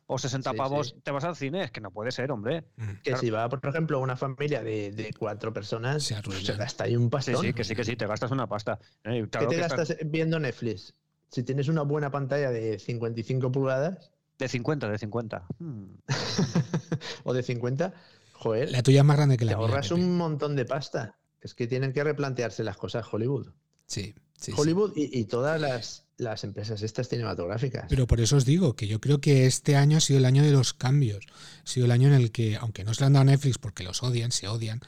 o 0.05 0.17
60 0.19 0.51
Sí, 0.51 0.57
pavos 0.57 0.87
sí. 0.89 1.01
te 1.03 1.11
vas 1.11 1.23
al 1.23 1.35
cine, 1.35 1.63
es 1.63 1.71
que 1.71 1.81
no 1.81 1.89
puede 1.91 2.11
ser, 2.11 2.31
hombre. 2.31 2.63
Mm. 2.77 2.87
Que 2.87 3.01
Claro. 3.11 3.17
si 3.17 3.29
va, 3.31 3.49
por 3.49 3.59
ejemplo, 3.67 3.99
una 3.99 4.15
familia 4.15 4.61
de, 4.63 4.91
de 4.91 5.09
cuatro 5.17 5.51
personas, 5.51 6.03
Se 6.03 6.15
se, 6.21 6.53
gasta 6.53 6.83
ahí 6.83 6.95
un 6.95 7.05
Sí, 7.05 7.09
pastón. 7.09 7.41
sí, 7.41 7.53
que 7.53 7.63
sí, 7.63 7.75
que 7.75 7.83
sí, 7.83 7.95
te 7.95 8.05
gastas 8.05 8.29
una 8.31 8.47
pasta. 8.47 8.79
Eh, 9.03 9.27
¿Qué 9.31 9.39
te 9.39 9.47
que 9.47 9.57
gastas 9.57 9.97
viendo 10.05 10.39
Netflix? 10.39 10.93
Si 11.29 11.43
tienes 11.43 11.67
una 11.69 11.81
buena 11.81 12.09
pantalla 12.11 12.51
de 12.51 12.79
55 12.79 13.51
pulgadas 13.51 14.13
De 14.39 14.47
50, 14.47 14.89
de 14.89 14.97
50. 14.97 15.47
Hmm. 15.59 15.85
o 17.23 17.33
de 17.33 17.43
50, 17.43 17.93
joder, 18.33 18.71
La 18.71 18.83
tuya 18.83 18.99
es 18.99 19.05
más 19.05 19.17
grande 19.17 19.37
que 19.37 19.45
te 19.45 19.51
la 19.51 19.57
mía. 19.57 19.65
ahorras 19.67 19.89
Pepe. 19.89 19.99
un 20.01 20.17
montón 20.17 20.55
de 20.55 20.65
pasta. 20.65 21.17
Es 21.41 21.53
que 21.53 21.67
tienen 21.67 21.93
que 21.93 22.03
replantearse 22.03 22.63
las 22.63 22.77
cosas 22.77 23.05
Hollywood. 23.11 23.47
Sí, 23.87 24.13
sí, 24.39 24.51
sí. 24.51 24.53
Hollywood 24.55 24.93
y, 24.95 25.17
y 25.17 25.25
todas 25.25 25.59
las, 25.61 26.05
las 26.17 26.43
empresas 26.43 26.81
estas 26.81 27.07
cinematográficas. 27.09 27.85
Pero 27.89 28.05
por 28.07 28.19
eso 28.19 28.35
os 28.37 28.45
digo 28.45 28.75
que 28.75 28.87
yo 28.87 28.99
creo 28.99 29.21
que 29.21 29.45
este 29.45 29.75
año 29.75 29.97
ha 29.97 30.01
sido 30.01 30.19
el 30.19 30.25
año 30.25 30.43
de 30.43 30.51
los 30.51 30.73
cambios. 30.73 31.25
Ha 31.63 31.67
sido 31.67 31.85
el 31.85 31.91
año 31.91 32.07
en 32.07 32.15
el 32.15 32.31
que, 32.31 32.57
aunque 32.57 32.83
no 32.83 32.93
se 32.93 33.01
lo 33.01 33.07
han 33.07 33.13
dado 33.13 33.21
a 33.21 33.25
Netflix 33.25 33.57
porque 33.57 33.83
los 33.83 34.03
odian, 34.03 34.31
se 34.31 34.47
odian, 34.47 34.81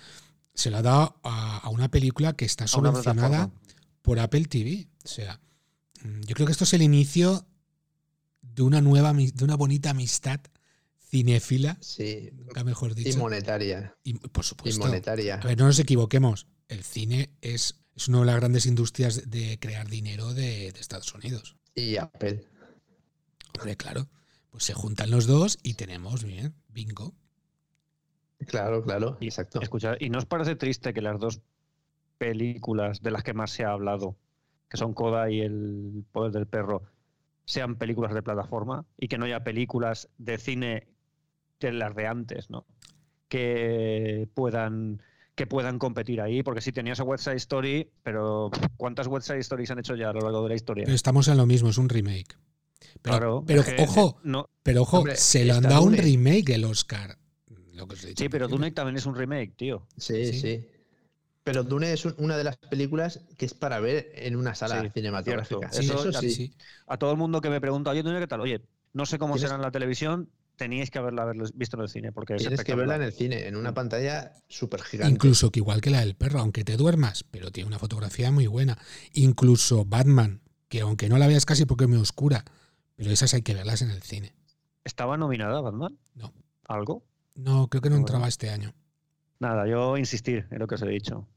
se 0.53 0.69
lo 0.69 0.77
ha 0.77 0.81
dado 0.81 1.15
a, 1.23 1.57
a 1.59 1.69
una 1.69 1.89
película 1.89 2.33
que 2.33 2.45
está 2.45 2.67
subvencionada 2.67 3.51
por 4.01 4.19
Apple 4.19 4.45
TV. 4.45 4.88
O 5.05 5.07
sea, 5.07 5.39
mm, 6.03 6.21
yo 6.21 6.35
creo 6.35 6.45
que 6.45 6.51
esto 6.51 6.65
es 6.65 6.73
el 6.73 6.81
inicio 6.81 7.45
de 8.60 8.63
una 8.63 8.82
nueva, 8.82 9.13
de 9.13 9.43
una 9.45 9.56
bonita 9.56 9.91
amistad 9.91 10.41
cinéfila, 11.00 11.78
sí, 11.80 12.30
nunca 12.34 12.65
mejor 12.65 12.91
y 12.91 13.06
dicho. 13.06 13.17
monetaria. 13.17 13.95
Y, 14.04 14.15
por 14.15 14.43
Y 14.43 14.48
supuesto. 14.50 14.86
monetaria. 14.86 15.36
A 15.36 15.48
ver, 15.48 15.58
no 15.58 15.65
nos 15.67 15.80
equivoquemos. 15.80 16.45
El 16.67 16.84
cine 16.84 17.30
es, 17.39 17.80
es 17.95 18.10
una 18.10 18.19
de 18.19 18.26
las 18.26 18.36
grandes 18.36 18.65
industrias 18.65 19.30
de 19.32 19.58
crear 19.62 19.88
dinero 19.88 20.34
de, 20.34 20.74
de 20.74 20.80
Estados 20.82 21.13
Unidos. 21.15 21.56
Y 21.74 21.95
Apple. 21.95 22.43
Hombre, 23.58 23.78
claro. 23.78 24.10
Pues 24.50 24.65
se 24.65 24.74
juntan 24.74 25.10
los 25.10 25.26
dos 25.26 25.58
y 25.63 25.76
tenemos, 25.76 26.26
bien, 26.26 26.54
bingo. 26.67 27.15
Claro, 28.45 28.84
claro, 28.84 29.17
Y, 29.22 29.28
exacto. 29.28 29.62
Escucha, 29.62 29.95
¿y 30.02 30.10
no 30.10 30.17
os 30.17 30.26
parece 30.26 30.58
triste 30.58 30.93
que 30.93 31.02
las 31.02 31.17
dos 31.17 31.39
películas 32.17 33.02
de 33.02 33.12
las 33.12 33.24
que 33.24 33.34
más 33.34 33.52
se 33.52 33.63
ha 33.63 33.72
hablado, 33.72 34.17
que 34.69 34.76
son 34.76 34.93
Coda 34.93 35.32
y 35.32 35.39
El 35.39 36.04
Poder 36.12 36.34
del 36.34 36.45
Perro, 36.45 36.84
sean 37.49 37.77
películas 37.77 38.13
de 38.13 38.21
plataforma 38.21 38.85
y 38.95 39.07
que 39.07 39.17
no 39.17 39.25
haya 39.25 39.43
películas 39.43 40.07
de 40.19 40.38
cine 40.38 40.88
de 41.59 41.71
las 41.73 41.95
de 41.95 42.05
antes, 42.05 42.51
¿no? 42.51 42.67
Que 43.27 44.29
puedan 44.35 45.01
que 45.33 45.47
puedan 45.47 45.79
competir 45.79 46.21
ahí, 46.21 46.43
porque 46.43 46.62
si 46.62 46.71
tenías 46.71 46.99
a 46.99 47.03
West 47.03 47.23
Side 47.23 47.38
Story, 47.38 47.89
pero 48.03 48.51
¿cuántas 48.77 49.07
West 49.07 49.27
Side 49.27 49.39
Stories 49.39 49.71
han 49.71 49.79
hecho 49.79 49.95
ya 49.95 50.09
a 50.09 50.13
lo 50.13 50.19
largo 50.19 50.43
de 50.43 50.49
la 50.49 50.55
historia? 50.55 50.83
Pero 50.83 50.95
estamos 50.95 51.27
en 51.29 51.38
lo 51.38 51.45
mismo, 51.45 51.69
es 51.69 51.77
un 51.79 51.89
remake. 51.89 52.38
Pero, 53.01 53.17
claro, 53.17 53.43
pero 53.47 53.62
es 53.62 53.73
que 53.73 53.81
ojo, 53.81 54.19
no, 54.23 54.49
pero 54.62 54.81
ojo, 54.83 54.97
Hombre, 54.99 55.15
se 55.15 55.43
le 55.45 55.53
han 55.53 55.63
dado 55.63 55.83
un 55.83 55.93
remake 55.97 56.49
el 56.53 56.65
Oscar. 56.65 57.17
Lo 57.73 57.88
que 57.88 57.95
os 57.95 58.03
he 58.03 58.07
dicho 58.09 58.23
sí, 58.23 58.29
pero. 58.29 58.47
Dune 58.47 58.71
también 58.71 58.97
es 58.97 59.05
un 59.07 59.15
remake, 59.15 59.53
tío. 59.55 59.88
Sí, 59.97 60.33
Sí. 60.33 60.39
sí. 60.39 60.67
Pero 61.43 61.63
Dune 61.63 61.93
es 61.93 62.06
un- 62.06 62.15
una 62.17 62.38
de 62.38 62.43
las 62.43 62.58
películas 62.58 63.21
que 63.38 63.45
es 63.45 63.54
para 63.54 63.80
ver 63.80 64.12
en 64.15 64.36
una 64.36 64.56
sala 64.56 64.82
Sí, 64.84 64.89
cinematográfica. 64.93 65.71
Sí, 65.71 65.86
Eso 65.86 65.93
eso 66.08 66.19
sí, 66.21 66.30
sí. 66.32 66.54
a 66.88 66.97
todo 66.97 67.12
el 67.12 67.17
mundo 67.17 67.41
que 67.41 67.49
me 67.49 67.62
pregunta, 67.62 67.89
oye, 67.91 68.04
Dune, 68.04 68.19
¿qué 68.19 68.28
tal? 68.28 68.41
Oye, 68.41 68.62
no 68.93 69.06
sé 69.06 69.17
cómo 69.17 69.38
será 69.38 69.56
en 69.56 69.62
la 69.62 69.71
televisión, 69.71 70.30
teníais 70.58 70.91
que 70.91 70.99
haberla 70.99 71.32
visto 71.56 71.78
en 71.78 71.84
el 71.84 71.89
cine, 71.89 72.12
porque 72.12 72.36
es 72.36 72.41
Tienes 72.41 72.63
que 72.63 72.75
verla 72.75 72.97
en 72.97 73.02
el 73.04 73.13
cine, 73.13 73.47
en 73.47 73.56
una 73.56 73.73
pantalla 73.73 74.34
súper 74.47 74.82
gigante. 74.82 75.13
Incluso 75.13 75.52
que 75.52 75.60
igual 75.60 75.82
que 75.82 75.89
la 75.89 76.02
del 76.02 76.15
perro, 76.15 76.39
aunque 76.39 76.63
te 76.63 76.75
duermas, 76.78 77.23
pero 77.23 77.52
tiene 77.52 77.67
una 77.67 77.80
fotografía 77.80 78.32
muy 78.32 78.47
buena. 78.47 78.78
Incluso 79.13 79.86
Batman, 79.86 80.41
que 80.67 80.82
aunque 80.82 81.08
no 81.10 81.17
la 81.17 81.28
veas 81.28 81.45
casi 81.45 81.65
porque 81.65 81.86
es 81.86 81.89
muy 81.89 81.99
oscura, 81.99 82.43
pero 82.95 83.10
esas 83.12 83.34
hay 83.34 83.41
que 83.41 83.54
verlas 83.54 83.82
en 83.82 83.91
el 83.91 84.04
cine. 84.04 84.34
¿Estaba 84.84 85.15
nominada 85.17 85.62
Batman? 85.62 85.97
No. 86.15 86.34
¿Algo? 86.67 87.04
No, 87.36 87.67
creo 87.69 87.82
que 87.82 87.89
no 87.89 87.95
entraba 87.95 88.28
este 88.28 88.49
año. 88.49 88.73
Nada, 89.39 89.67
yo 89.67 89.97
insistir 89.97 90.47
en 90.52 90.60
lo 90.60 90.67
que 90.67 90.75
os 90.75 90.82
he 90.82 90.88
dicho. 90.88 91.28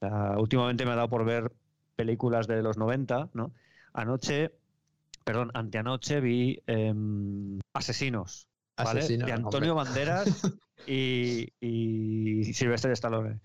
O 0.00 0.06
sea, 0.06 0.38
últimamente 0.38 0.84
me 0.84 0.92
ha 0.92 0.96
dado 0.96 1.08
por 1.08 1.24
ver 1.24 1.52
películas 1.96 2.46
de 2.46 2.62
los 2.62 2.76
90, 2.76 3.30
¿no? 3.34 3.52
Anoche, 3.92 4.52
perdón, 5.24 5.50
anteanoche 5.54 6.20
vi 6.20 6.60
em, 6.66 7.60
Asesinos, 7.72 8.48
¿vale? 8.76 9.00
Asesino, 9.00 9.26
de 9.26 9.32
hombre. 9.32 9.46
Antonio 9.46 9.74
Banderas 9.74 10.58
y, 10.86 11.52
y 11.60 12.52
Sylvester 12.52 12.90
Stallone. 12.92 13.40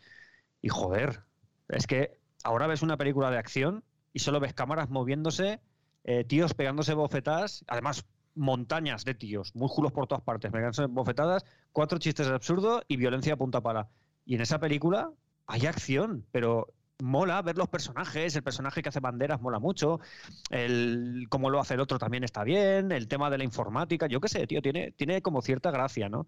Y 0.62 0.70
joder, 0.70 1.22
es 1.70 1.86
que 1.86 2.20
ahora 2.44 2.68
ves 2.68 2.82
una 2.82 2.98
película 2.98 3.30
de 3.30 3.38
acción 3.38 3.84
y 4.14 4.20
solo 4.20 4.40
ves 4.40 4.54
cámaras 4.54 4.90
moviéndose, 4.90 5.62
eh, 6.04 6.24
tíos 6.24 6.54
pegándose 6.54 6.94
bofetadas, 6.94 7.64
además 7.68 8.06
montañas 8.34 9.04
de 9.06 9.14
tíos, 9.14 9.56
músculos 9.56 9.92
por 9.92 10.08
todas 10.08 10.24
partes, 10.24 10.52
pegándose 10.52 10.86
bofetadas, 10.86 11.46
cuatro 11.72 12.00
chistes 12.00 12.28
de 12.28 12.34
absurdo 12.34 12.82
y 12.88 12.98
violencia 12.98 13.34
a 13.34 13.38
punta 13.38 13.62
pala. 13.62 13.90
Y 14.28 14.36
en 14.36 14.42
esa 14.42 14.60
película 14.60 15.10
hay 15.48 15.66
acción, 15.66 16.26
pero 16.34 16.68
mola 17.00 17.42
ver 17.42 17.58
los 17.58 17.70
personajes, 17.70 18.36
el 18.36 18.44
personaje 18.44 18.82
que 18.82 18.90
hace 18.90 19.00
banderas 19.00 19.40
mola 19.40 19.58
mucho, 19.58 20.02
el 20.50 21.28
cómo 21.30 21.50
lo 21.50 21.62
hace 21.62 21.76
el 21.76 21.80
otro 21.80 21.98
también 21.98 22.26
está 22.26 22.44
bien, 22.44 22.92
el 22.92 23.08
tema 23.08 23.30
de 23.30 23.38
la 23.38 23.46
informática, 23.46 24.08
yo 24.08 24.20
qué 24.20 24.28
sé, 24.28 24.46
tío, 24.46 24.62
tiene, 24.62 24.92
tiene 24.92 25.22
como 25.22 25.42
cierta 25.42 25.72
gracia, 25.72 26.10
¿no? 26.10 26.28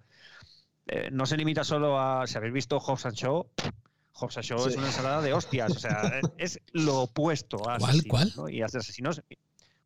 Eh, 0.88 1.10
no 1.12 1.26
se 1.26 1.36
limita 1.36 1.66
solo 1.66 2.00
a, 2.00 2.26
si 2.26 2.38
habéis 2.38 2.54
visto 2.54 2.80
Hobbs 2.80 3.06
and 3.06 3.16
Shaw, 3.16 3.48
Hobbs 4.14 4.38
and 4.38 4.46
Shaw 4.46 4.68
es 4.68 4.74
Sí. 4.74 4.80
una 4.80 4.88
ensalada 4.88 5.22
de 5.22 5.34
hostias, 5.34 5.76
o 5.76 5.80
sea, 5.80 6.22
es 6.38 6.62
lo 6.72 7.02
opuesto 7.02 7.70
a 7.70 7.80
¿Cuál, 7.80 8.02
cuál? 8.08 8.32
¿no? 8.38 8.48
Y 8.48 8.62
a 8.62 8.66
asesinos, 8.66 9.22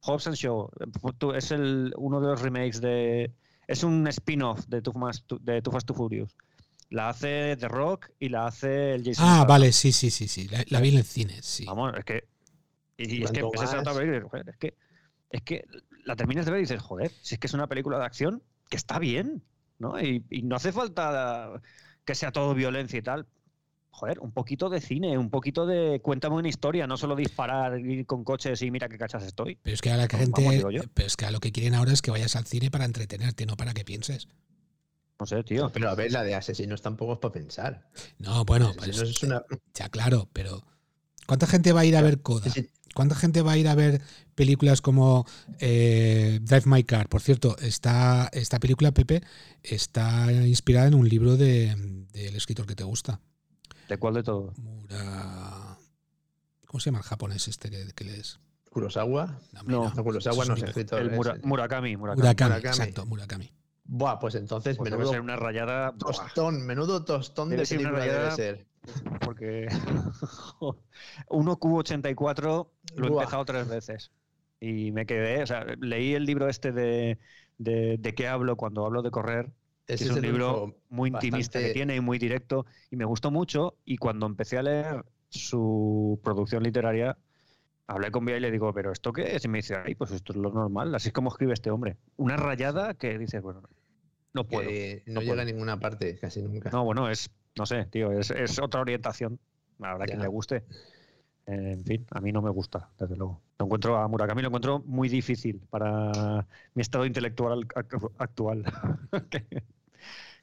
Hobbs 0.01 0.27
and 0.27 0.35
Shaw 0.35 0.69
es 1.33 1.51
el, 1.51 1.93
uno 1.97 2.21
de 2.21 2.27
los 2.27 2.41
remakes 2.41 2.79
de, 2.79 3.31
es 3.67 3.83
un 3.83 4.05
spin-off 4.07 4.65
de 4.67 4.81
Too 4.83 4.93
Fast, 4.93 5.31
de 5.41 5.61
Too 5.63 5.71
Fast, 5.71 5.87
Too 5.87 5.95
Furious. 5.95 6.35
La 6.93 7.09
hace 7.09 7.57
The 7.57 7.67
Rock 7.67 8.11
y 8.19 8.29
la 8.29 8.47
hace 8.47 8.93
el 8.93 9.03
Jason 9.03 9.27
Ah, 9.27 9.43
Statham. 9.43 9.47
vale, 9.47 9.71
sí, 9.73 9.91
sí, 9.91 10.11
sí, 10.11 10.27
sí. 10.27 10.47
La, 10.47 10.63
la 10.67 10.79
vi 10.79 10.89
en 10.89 10.97
el 10.97 11.03
cine, 11.05 11.41
sí. 11.41 11.65
Vamos, 11.65 11.93
es 11.97 12.05
que. 12.05 12.27
Y, 12.97 13.15
y 13.17 13.23
es 13.23 13.31
que 13.31 13.41
es 14.49 14.57
que. 14.57 14.75
Es 15.29 15.41
que 15.41 15.65
la 16.05 16.15
terminas 16.15 16.45
de 16.45 16.51
ver 16.51 16.59
y 16.59 16.63
dices, 16.63 16.81
joder, 16.81 17.11
si 17.21 17.35
es 17.35 17.39
que 17.39 17.47
es 17.47 17.53
una 17.53 17.67
película 17.67 17.97
de 17.97 18.05
acción 18.05 18.43
que 18.69 18.77
está 18.77 18.99
bien, 18.99 19.43
¿no? 19.79 19.99
Y, 19.99 20.23
y 20.29 20.43
no 20.43 20.55
hace 20.55 20.71
falta 20.71 21.61
que 22.05 22.15
sea 22.15 22.31
todo 22.31 22.53
violencia 22.53 22.99
y 22.99 23.01
tal. 23.01 23.27
Joder, 23.89 24.19
un 24.19 24.31
poquito 24.31 24.69
de 24.69 24.81
cine, 24.81 25.17
un 25.17 25.29
poquito 25.31 25.65
de 25.65 25.99
cuéntame 26.01 26.35
una 26.35 26.49
historia, 26.49 26.87
no 26.87 26.97
solo 26.97 27.15
disparar, 27.15 27.79
ir 27.79 28.05
con 28.05 28.23
coches 28.23 28.61
y 28.61 28.71
mira 28.71 28.89
qué 28.89 28.97
cachas 28.97 29.23
estoy. 29.23 29.57
Pero 29.63 29.73
es 29.73 29.81
que 29.81 29.91
a 29.91 29.97
la 29.97 30.07
Vamos, 30.11 30.19
gente, 30.25 30.41
digo 30.49 30.71
yo. 30.71 30.81
pero 30.93 31.07
es 31.07 31.15
que 31.17 31.25
a 31.25 31.31
lo 31.31 31.39
que 31.39 31.51
quieren 31.51 31.75
ahora 31.75 31.91
es 31.93 32.01
que 32.01 32.11
vayas 32.11 32.35
al 32.35 32.45
cine 32.45 32.69
para 32.71 32.85
entretenerte, 32.85 33.45
no 33.45 33.55
para 33.57 33.73
que 33.73 33.85
pienses. 33.85 34.27
No 35.19 35.25
sé, 35.25 35.43
tío. 35.43 35.71
Pero 35.71 35.89
a 35.89 35.95
ver, 35.95 36.11
la 36.11 36.23
de 36.23 36.35
asesinos 36.35 36.81
tampoco 36.81 37.13
es 37.13 37.19
para 37.19 37.31
pensar. 37.33 37.87
No, 38.19 38.43
bueno, 38.45 38.73
pues, 38.77 38.97
es 38.99 39.23
una. 39.23 39.41
ya 39.73 39.89
claro, 39.89 40.27
pero 40.33 40.63
¿cuánta 41.27 41.47
gente 41.47 41.71
va 41.71 41.81
a 41.81 41.85
ir 41.85 41.95
a 41.95 42.01
ver 42.01 42.21
Coda? 42.21 42.51
¿Cuánta 42.95 43.15
gente 43.15 43.41
va 43.41 43.53
a 43.53 43.57
ir 43.57 43.67
a 43.67 43.73
ver 43.75 44.01
películas 44.35 44.79
como 44.81 45.25
eh, 45.59 46.39
Drive 46.43 46.63
My 46.67 46.83
Car? 46.83 47.09
Por 47.09 47.21
cierto, 47.21 47.57
esta, 47.59 48.29
esta 48.33 48.59
película, 48.59 48.91
Pepe, 48.91 49.23
está 49.63 50.31
inspirada 50.31 50.87
en 50.87 50.93
un 50.95 51.09
libro 51.09 51.35
de- 51.37 51.75
del 52.11 52.35
escritor 52.35 52.67
que 52.67 52.75
te 52.75 52.83
gusta. 52.83 53.19
¿De 53.89 53.97
cuál 53.97 54.13
de 54.15 54.23
todo? 54.23 54.53
Mura... 54.57 55.77
¿Cómo 56.67 56.79
se 56.79 56.85
llama 56.89 56.99
el 56.99 57.03
japonés 57.05 57.47
este 57.47 57.69
que, 57.69 57.85
que 57.95 58.03
lees? 58.03 58.39
Kurosawa. 58.69 59.39
No, 59.65 59.91
No, 59.95 60.03
Kurosawa 60.03 60.45
no 60.45 60.53
es 60.55 60.63
escritor. 60.63 61.01
El 61.01 61.11
Mura- 61.11 61.37
Murakami, 61.43 61.95
Murakami. 61.97 62.21
Murakami, 62.21 62.49
Murakami. 62.51 62.69
exacto, 62.69 63.05
Murakami. 63.05 63.51
Buah, 63.85 64.19
pues 64.19 64.35
entonces 64.35 64.77
Pues 64.77 64.89
debe 64.89 65.05
menudo 65.05 65.11
ser 65.11 65.21
una 65.21 65.35
rayada. 65.35 65.91
buah, 65.91 66.27
tostón, 66.31 66.65
menudo 66.65 67.05
tostón 67.05 67.49
Debe 67.49 67.61
de 67.61 67.65
ser 67.65 67.77
película 67.77 68.07
debe 68.07 68.31
ser. 68.31 68.67
porque 69.19 69.67
1Q84 71.29 72.71
lo 72.95 73.05
he 73.05 73.09
Buah. 73.09 73.23
empezado 73.23 73.45
tres 73.45 73.67
veces 73.67 74.11
y 74.59 74.91
me 74.91 75.05
quedé, 75.05 75.43
o 75.43 75.47
sea, 75.47 75.65
leí 75.79 76.13
el 76.13 76.25
libro 76.25 76.47
este 76.49 76.71
de, 76.71 77.19
de, 77.57 77.97
de 77.99 78.15
qué 78.15 78.27
hablo 78.27 78.55
cuando 78.57 78.85
hablo 78.85 79.01
de 79.01 79.11
correr, 79.11 79.51
Ese 79.87 80.05
es 80.05 80.11
un 80.11 80.21
libro 80.21 80.75
muy 80.89 81.09
intimista 81.09 81.59
que 81.59 81.69
tiene 81.69 81.95
y 81.95 82.01
muy 82.01 82.17
directo 82.19 82.65
y 82.89 82.95
me 82.95 83.05
gustó 83.05 83.31
mucho 83.31 83.77
y 83.85 83.97
cuando 83.97 84.25
empecé 84.25 84.57
a 84.57 84.63
leer 84.63 85.05
su 85.29 86.19
producción 86.23 86.63
literaria 86.63 87.17
Hablé 87.87 88.11
con 88.11 88.25
Vía 88.25 88.37
y 88.37 88.39
le 88.39 88.51
digo, 88.51 88.73
¿pero 88.73 88.91
esto 88.91 89.11
qué 89.11 89.35
es? 89.35 89.43
Y 89.45 89.47
me 89.49 89.57
dice, 89.59 89.75
ay, 89.75 89.95
pues 89.95 90.11
esto 90.11 90.33
es 90.33 90.37
lo 90.37 90.51
normal, 90.51 90.95
así 90.95 91.09
es 91.09 91.13
como 91.13 91.29
escribe 91.29 91.53
este 91.53 91.69
hombre. 91.69 91.97
Una 92.17 92.37
rayada 92.37 92.93
que 92.93 93.17
dice, 93.17 93.39
bueno, 93.39 93.61
no 94.33 94.45
puedo. 94.45 94.69
Que 94.69 95.03
no, 95.07 95.15
no 95.15 95.19
llega 95.21 95.33
puedo. 95.33 95.41
a 95.41 95.45
ninguna 95.45 95.79
parte, 95.79 96.17
casi 96.17 96.41
nunca. 96.41 96.69
No, 96.69 96.85
bueno, 96.85 97.09
es, 97.09 97.29
no 97.57 97.65
sé, 97.65 97.85
tío, 97.85 98.11
es, 98.11 98.31
es 98.31 98.59
otra 98.59 98.81
orientación. 98.81 99.39
Habrá 99.81 100.05
quien 100.05 100.21
le 100.21 100.27
guste. 100.27 100.63
En 101.45 101.83
fin, 101.83 102.05
a 102.11 102.21
mí 102.21 102.31
no 102.31 102.41
me 102.41 102.49
gusta, 102.49 102.89
desde 102.97 103.17
luego. 103.17 103.41
Lo 103.59 103.65
encuentro 103.65 103.97
a 103.97 104.07
Murakami, 104.07 104.41
lo 104.41 104.47
encuentro 104.47 104.79
muy 104.85 105.09
difícil 105.09 105.61
para 105.69 106.47
mi 106.73 106.81
estado 106.81 107.05
intelectual 107.05 107.67
ac- 107.67 108.11
actual. 108.17 108.63
que, 109.29 109.43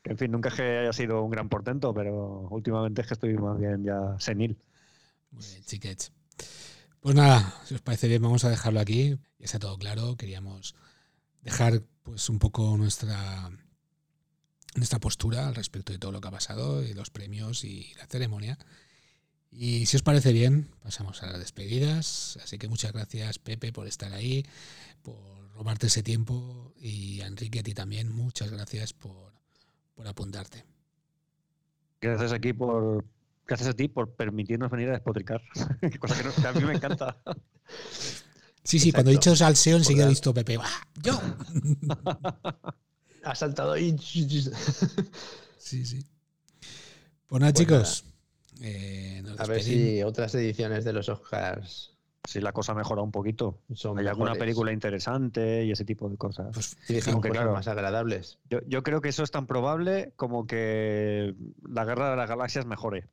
que, 0.02 0.10
en 0.10 0.18
fin, 0.18 0.30
nunca 0.30 0.50
es 0.50 0.56
que 0.56 0.62
haya 0.62 0.92
sido 0.92 1.22
un 1.22 1.30
gran 1.30 1.48
portento, 1.48 1.94
pero 1.94 2.48
últimamente 2.50 3.00
es 3.00 3.06
que 3.08 3.14
estoy 3.14 3.34
más 3.38 3.58
bien 3.58 3.82
ya 3.82 4.16
senil. 4.18 4.58
Muy 5.32 5.44
bien, 5.46 5.62
chiquets. 5.64 6.12
Pues 7.00 7.14
nada, 7.14 7.62
si 7.64 7.74
os 7.74 7.80
parece 7.80 8.08
bien, 8.08 8.22
vamos 8.22 8.44
a 8.44 8.50
dejarlo 8.50 8.80
aquí. 8.80 9.10
Ya 9.38 9.44
está 9.44 9.58
todo 9.58 9.78
claro. 9.78 10.16
Queríamos 10.16 10.74
dejar 11.42 11.82
pues 12.02 12.28
un 12.28 12.38
poco 12.38 12.76
nuestra 12.76 13.50
nuestra 14.74 15.00
postura 15.00 15.48
al 15.48 15.54
respecto 15.54 15.92
de 15.92 15.98
todo 15.98 16.12
lo 16.12 16.20
que 16.20 16.28
ha 16.28 16.32
pasado 16.32 16.84
y 16.84 16.94
los 16.94 17.10
premios 17.10 17.64
y 17.64 17.92
la 17.96 18.06
ceremonia. 18.06 18.58
Y 19.50 19.86
si 19.86 19.96
os 19.96 20.02
parece 20.02 20.32
bien, 20.32 20.68
pasamos 20.82 21.22
a 21.22 21.26
las 21.26 21.40
despedidas. 21.40 22.38
Así 22.42 22.56
que 22.58 22.68
muchas 22.68 22.92
gracias, 22.92 23.38
Pepe, 23.38 23.72
por 23.72 23.88
estar 23.88 24.12
ahí, 24.12 24.46
por 25.02 25.50
robarte 25.54 25.88
ese 25.88 26.02
tiempo. 26.02 26.72
Y 26.76 27.20
a 27.22 27.26
Enrique, 27.26 27.60
a 27.60 27.62
ti 27.62 27.74
también, 27.74 28.12
muchas 28.12 28.50
gracias 28.50 28.92
por, 28.92 29.32
por 29.94 30.06
apuntarte. 30.06 30.64
Gracias 32.00 32.32
aquí 32.32 32.52
por. 32.52 33.04
Gracias 33.50 33.68
a 33.70 33.74
ti 33.74 33.88
por 33.88 34.14
permitirnos 34.14 34.70
venir 34.70 34.90
a 34.90 34.92
despotricar. 34.92 35.42
Cosa 36.00 36.16
que, 36.16 36.22
no- 36.22 36.32
que 36.40 36.46
a 36.46 36.52
mí 36.52 36.64
me 36.64 36.74
encanta. 36.74 37.16
Sí, 38.62 38.78
sí, 38.78 38.92
cuando 38.92 39.10
he 39.10 39.14
dicho 39.14 39.34
salseo, 39.34 39.76
enseguida 39.76 40.04
he 40.06 40.08
visto 40.08 40.32
Pepe. 40.32 40.56
¡Ah, 40.62 40.86
¡Yo! 41.02 41.18
Ha 43.24 43.34
saltado 43.34 43.72
ahí. 43.72 43.96
Sí, 43.98 45.84
sí. 45.84 46.06
Pues 47.26 47.40
nada, 47.40 47.52
Pues 47.52 47.54
chicos. 47.54 48.04
eh, 48.60 49.20
nos 49.24 49.40
A 49.40 49.46
ver 49.46 49.62
si 49.64 50.02
otras 50.04 50.32
ediciones 50.36 50.84
de 50.84 50.92
los 50.92 51.08
Oscars 51.08 51.96
Si 52.24 52.40
la 52.40 52.52
cosa 52.52 52.72
mejora 52.74 53.02
un 53.02 53.10
poquito. 53.10 53.62
son 53.74 53.98
Hay 53.98 54.06
alguna 54.06 54.34
película 54.36 54.72
interesante 54.72 55.64
y 55.64 55.72
ese 55.72 55.84
tipo 55.84 56.08
de 56.08 56.16
cosas. 56.16 56.50
Pues 56.54 56.76
Sí, 56.86 57.00
cosas 57.00 57.20
claro. 57.20 57.52
más 57.52 57.66
agradables. 57.66 58.38
Yo, 58.48 58.60
yo 58.68 58.84
creo 58.84 59.00
que 59.00 59.08
eso 59.08 59.24
es 59.24 59.32
tan 59.32 59.48
probable 59.48 60.12
como 60.14 60.46
que 60.46 61.34
la 61.68 61.84
guerra 61.84 62.10
de 62.10 62.16
las 62.16 62.28
galaxias 62.28 62.64
mejore. 62.64 63.08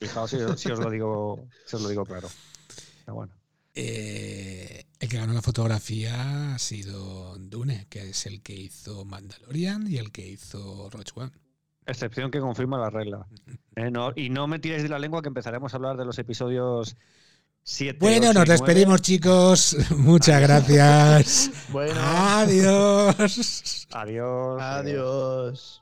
Fijaos 0.00 0.30
si, 0.30 0.36
si 0.56 0.70
os 0.70 0.78
lo 0.78 0.90
digo, 0.90 1.46
si 1.66 1.76
os 1.76 1.82
lo 1.82 1.88
digo 1.88 2.04
claro. 2.04 2.28
Pero 3.04 3.14
bueno. 3.14 3.32
eh, 3.74 4.84
el 5.00 5.08
que 5.08 5.16
ganó 5.18 5.32
la 5.32 5.42
fotografía 5.42 6.54
ha 6.54 6.58
sido 6.58 7.36
Dune, 7.38 7.86
que 7.88 8.10
es 8.10 8.26
el 8.26 8.42
que 8.42 8.54
hizo 8.54 9.04
Mandalorian 9.04 9.86
y 9.90 9.96
el 9.98 10.10
que 10.12 10.26
hizo 10.28 10.88
Rogue 10.90 11.04
One. 11.14 11.32
Excepción 11.86 12.30
que 12.30 12.38
confirma 12.40 12.78
la 12.78 12.90
regla. 12.90 13.26
Eh, 13.76 13.92
no- 13.92 14.12
y 14.16 14.28
no 14.28 14.48
me 14.48 14.58
tiréis 14.58 14.82
de 14.82 14.88
la 14.88 14.98
lengua 14.98 15.22
que 15.22 15.28
empezaremos 15.28 15.72
a 15.72 15.76
hablar 15.76 15.96
de 15.96 16.04
los 16.04 16.18
episodios 16.18 16.96
7. 17.62 17.98
Bueno, 18.00 18.32
nos 18.32 18.44
despedimos, 18.48 19.00
chicos. 19.02 19.76
Muchas 19.96 20.40
gracias. 20.40 21.50
Bueno, 21.70 21.94
Adiós. 22.02 23.86
Adiós. 23.92 24.60
adiós. 24.60 25.80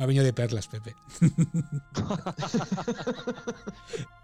Va 0.00 0.06
venido 0.06 0.24
de 0.24 0.32
perlas, 0.32 0.68
Pepe. 0.68 0.96